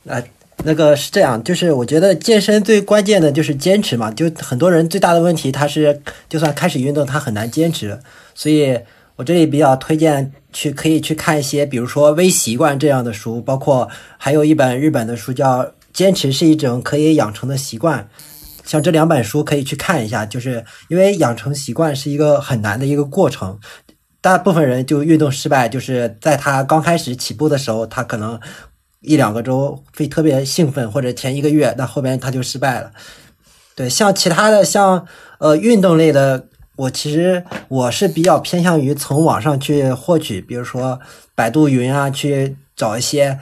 [0.07, 0.21] 呃，
[0.65, 8.01] 那个是这样，就是我觉得健身最关键的就是坚持嘛，就很多人最大的问题他是就算开始运动他很难坚持，
[8.35, 8.77] 所以
[9.15, 13.89] 我这里比较推荐去可以去看一些，比如说微习惯这样的书，包括
[14.19, 15.71] 还有一本日本的书叫。
[15.97, 18.07] 坚持是一种可以养成的习惯，
[18.67, 23.59] 像这两本书可以去看一下，就是因为养成习惯是一个很难的一个过程，
[24.21, 28.39] 大部分人就运动失败，就是在他刚开始起步的时候，他可能
[29.01, 32.93] 一两个周会特别兴奋，或者前一个月，那后边他就失败了。
[33.75, 35.07] 对，像其他的像
[35.39, 41.01] 呃运动类的，我其实我是比较偏向于从网上去获取，比如说
[41.35, 43.41] 百度云啊，去找一些。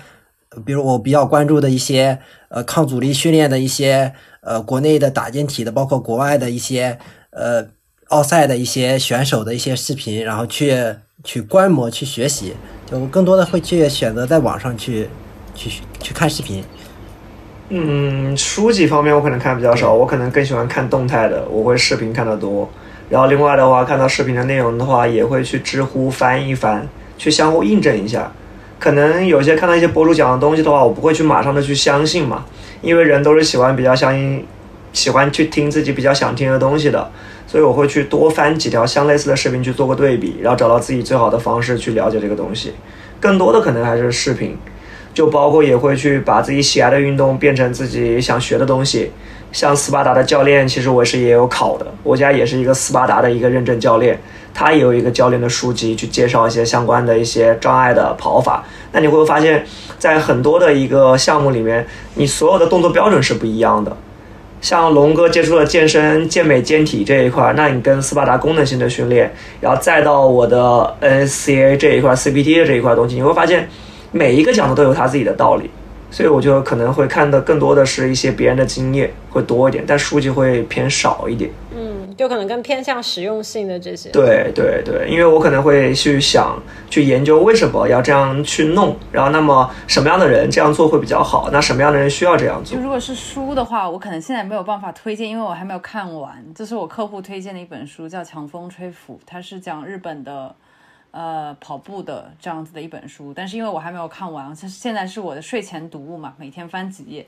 [0.64, 6.98] 比如我比较关注的一些呃抗阻力训练的一些呃国内的打进体的，包括国外的一些
[7.30, 7.66] 呃
[8.08, 10.76] 奥赛的一些选手的一些视频，然后去
[11.22, 12.54] 去观摩去学习，
[12.86, 15.08] 就更多的会去选择在网上去
[15.54, 16.62] 去去看视频。
[17.70, 22.68] 嗯，书籍方面我可能看比较少，我可能更喜欢看动态的，我会视频看的多。
[23.08, 26.86] 然后另外的话，看到视频的内容的话，也会去知乎翻一翻，
[27.16, 28.30] 去相互印证一下。
[28.84, 32.44] 可能有些看到一些博主讲的东西的话，我不会去马上的去相信嘛，
[32.82, 34.44] 因为人都是喜欢比较相信，
[34.92, 37.10] 喜欢去听自己比较想听的东西的，
[37.46, 42.74] 所以我会去多翻几条相类似的视频去做个对比，然后找到自己最好的方式去了解这个东西。
[43.18, 44.54] 更多的可能还是视频，
[45.14, 49.10] 就包括也会去把自己喜爱的运动变成自己想学的东西。
[49.50, 54.20] 像斯巴达的教练，其实我是也有考的，我家也是一个斯巴达的一个认证教练。
[54.54, 58.64] 他也有一个教练的书籍去介绍一些相关的一些障碍的跑法。
[58.92, 59.66] 那你会发现，
[59.98, 61.84] 在很多的一个项目里面，
[62.14, 63.94] 你所有的动作标准是不一样的。
[64.60, 69.30] 像龙哥接触了健身、健美、健体这一块，那你跟斯巴达功能性的训练，
[69.60, 73.68] 然后再到我的 NCA 这一块、CPT 这一块东西，你会发现
[74.10, 75.68] 每一个讲的都有他自己的道理。
[76.10, 81.50] 所以我就可能会看的更多的是一些别人的经验会多一点，但书籍会偏少一点。
[82.14, 84.10] 嗯，就可能更偏向实用性的这些。
[84.10, 92.76] 对对对，因为我可能会去想去研究为什么要这样去弄，然后那么什么样的人这样做会比较好，那什么样的人需要这样做？
[92.76, 96.44] 就如果是书的话，我可能现在没有办法推荐，因为我还没有看完。
[96.54, 100.54] 这是我客户推荐的一本书，叫《强风吹拂》，它是讲日本的。
[101.16, 107.24] 呃，跑步的这样子的一本书，但是因为我还没有看完，现现在是我的睡前读物嘛，每天翻几页，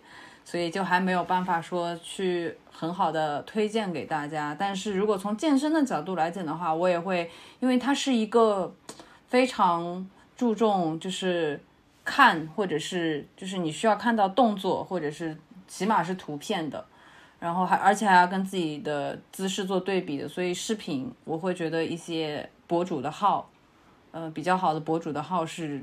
[0.46, 4.56] 所以就还没有办法说去很好的推荐给大家。
[4.56, 7.28] 但是如果从健身的角度来讲的话，我也会，
[7.58, 8.72] 因为它是一个
[9.26, 11.60] 非常注重就是
[12.04, 15.36] 看或者是就是你需要看到动作或者是
[15.66, 16.86] 起码是图片的，
[17.40, 23.50] 然后还而且还要跟自己的姿势做对比的，所以视频我会觉得一些博主的号。
[24.12, 25.82] 呃，比较好的博主的号是，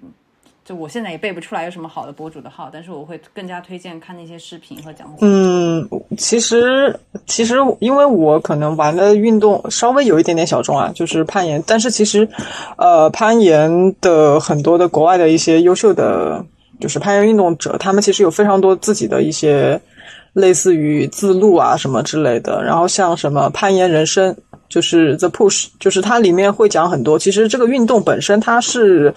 [0.65, 5.17] 就我现在也背不出来有什么好的博主的号，但是我会更加推荐看那些视频和讲解。
[5.21, 5.85] 嗯，
[6.17, 12.27] 其实其实因为我可能玩的运动稍微有一点点小众啊，就是攀岩，但是其实，
[12.77, 16.45] 呃，攀岩的很多的国外的一些优秀的，
[16.79, 19.81] 就是攀岩运动者，他们其实有非常多自己的一些
[20.31, 24.37] 类似于自录啊什么之类的，然后像什么攀岩人生。
[24.73, 27.19] 就是 The Push，就是它里面会讲很多。
[27.19, 29.13] 其实这个运动本身它是，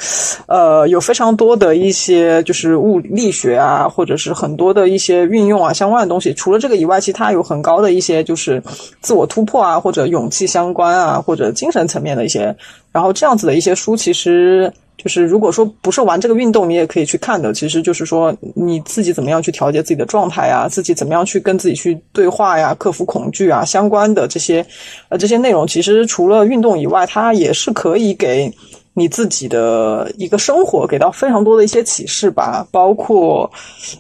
[0.47, 6.35] 呃，有非常多的一些就是物力学啊，或者是很多的一些运用啊相关的东西。
[6.35, 8.63] 除了这个以外，其他有很高的一些就是
[9.01, 12.55] 自我突破啊，或者勇气相关啊，或者精神层面的一些。
[12.93, 14.71] 然后这样子的一些书，其实。
[14.97, 17.53] 就是如果说不是玩这个运动，你也可以去看的。
[17.53, 24.67] 其实就是说你自己怎么样去调节自己的状态啊，自己怎么样去跟自己去对话呀，克服恐惧啊，相关的这些
[25.09, 28.53] 呃这些内容，其实除了运动以外，它也是可以给。
[28.99, 33.51] 你自己的一个生活给到非常多的一些启示吧，包括，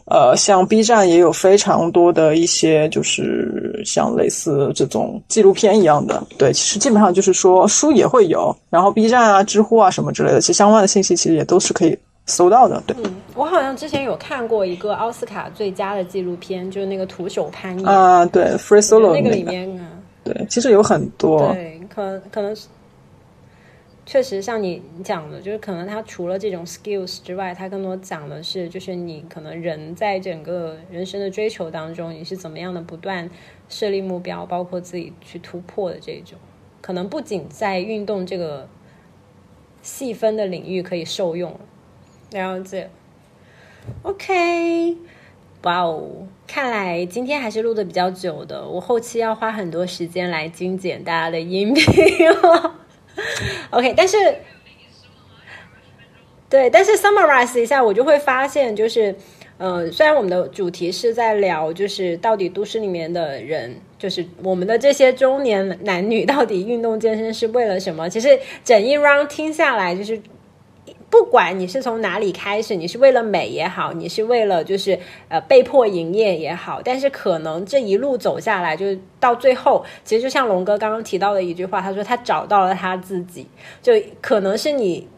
[0.06, 6.26] 呃，像 B 站也有非常多的一些，就是像类似这种纪录片一样的。
[6.38, 12.82] 对，其实基本上就是说书也会有，然后 B 站啊、知乎啊什么之类的，其实相关的信息其实也都是可以搜到的。
[12.86, 12.96] 对。
[13.34, 19.84] 我好像之前有看过一个奥斯卡最佳的纪录片，就是那个徒手攀岩啊，对，Free Solo 那个里面啊，
[20.24, 22.66] 对，其实有很多，对，可能可能是
[24.06, 33.28] 确实像你讲的，就是可能他除了这种 skills 之外，他更多讲的是，就是你可能人在整个人生的追求当中，你是怎么样的不断
[33.68, 36.38] 设立目标，包括自己去突破的这种，
[36.80, 38.68] 可能不仅在运动这个
[39.82, 41.58] 细分的领域可以受用，
[42.30, 42.88] 了解。
[44.02, 44.96] OK，
[45.64, 51.84] 哇哦，看来今天还是录的比较久的，我后期要花很多时间来精简大家的音频。
[53.70, 54.16] OK，但是，
[56.48, 59.14] 对，但是 summarize 一下，我就会发现，就是，
[59.58, 68.08] 呃，虽然我们的主题是在聊，就是到底都市里面的人，就是我们的这些中年男女，到底运动健身是为了什么？
[68.08, 70.20] 其实整一 round 听下来，就是。
[71.18, 74.98] 不管你是从哪里开始，你是为了美也好，你是为了就是
[75.30, 83.46] 呃被迫营业也好，但是可能这一路走下来，就是到最后，其实就像龙哥刚刚提到的一句话，他说他找到了他自己，
[83.80, 85.08] 就可能是你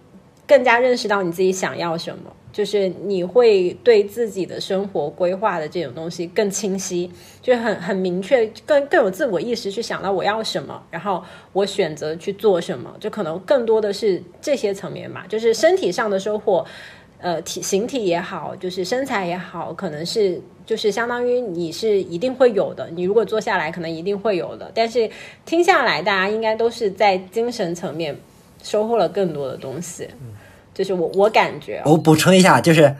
[0.46, 7.08] 更加认识到你自己想要什么，就是你会对自己的生活规划的这种东西更清晰，
[7.40, 16.66] 就很很明确，更更有自我意识去想到我要什么，然后我选择去做什么，就可能更多的是这些层面吧，就是身体上的收获，
[17.20, 25.08] 呃，体形体也好，就是身材也好，可能是就是相当于你是一定会有的，你如果做下来，可能一定会有的，但是
[25.46, 28.16] 听下来，大家应该都是在精神层面
[28.64, 30.08] 收获了更多的东西，
[30.78, 32.94] 就是我我感觉，我补充一下，就是，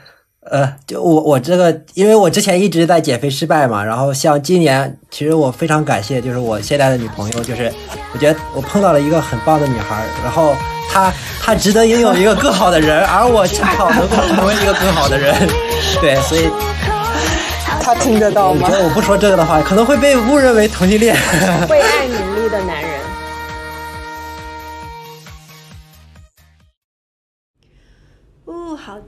[0.50, 7.72] 呃，就我我这个，因为我之前一直在减肥失败嘛，然后像今年，其实我非常感谢，就是我现在的女朋友，就是
[8.12, 10.56] 我觉得我碰到了一个很棒的女孩，然后
[10.90, 15.32] 她她值得拥有一个更好的人，而我恰好能够成为一个更好的人，
[16.02, 16.50] 对，所以
[17.80, 18.76] 他听得到吗我觉？
[18.76, 21.14] 得我不说这个的话，可能会被误认为同性恋。
[21.70, 22.97] 为爱努力的男人。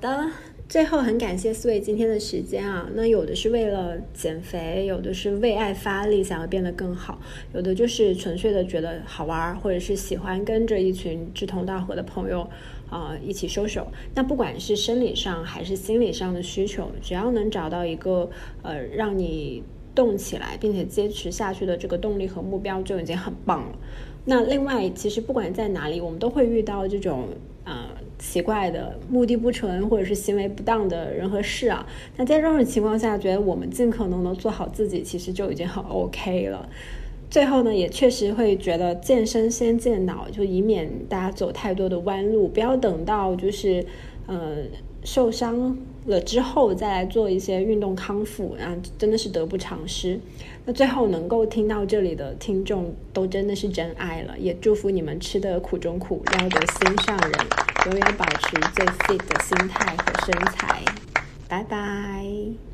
[0.00, 0.30] 的。
[0.68, 2.88] 最后很感谢四位今天的时间啊。
[2.94, 7.18] 那有的是为了减肥，有的是为爱发力，想要变得更好，
[7.52, 12.48] 有的就是纯粹的觉得好玩，或者是喜欢跟着一群志同道合的朋友，
[12.88, 13.88] 啊、一起收手。
[14.14, 18.30] 那不管是生理上还是心理上的需求，只要能找到一个
[18.62, 23.76] 呃让你动起来并且坚持下去的这个动力和目标，就已经很棒了。
[24.24, 27.30] 那另外，其实不管在哪里，我们都会遇到这种
[27.70, 27.86] 呃
[28.18, 31.86] 奇怪的、目的不纯或者是行为不当的人和事啊。
[32.16, 36.68] 那在这种情况下，觉得我们尽可能的做好自己，其实就已经很 OK 了。
[37.30, 43.86] 最后呢，也确实会觉得健身先健脑，就以免大家走太多的弯路，不要等到就是
[44.26, 44.56] 呃
[45.04, 50.18] 受伤了之后再来做一些运动康复，然后真的是得不偿失。
[50.66, 57.32] 那最后能够听到这里的听众都真的是真爱了，也祝福你们吃得苦中苦，撩得心上人，
[57.86, 60.82] 永远保持最 fit 的心态和身材。
[61.48, 62.69] 拜拜。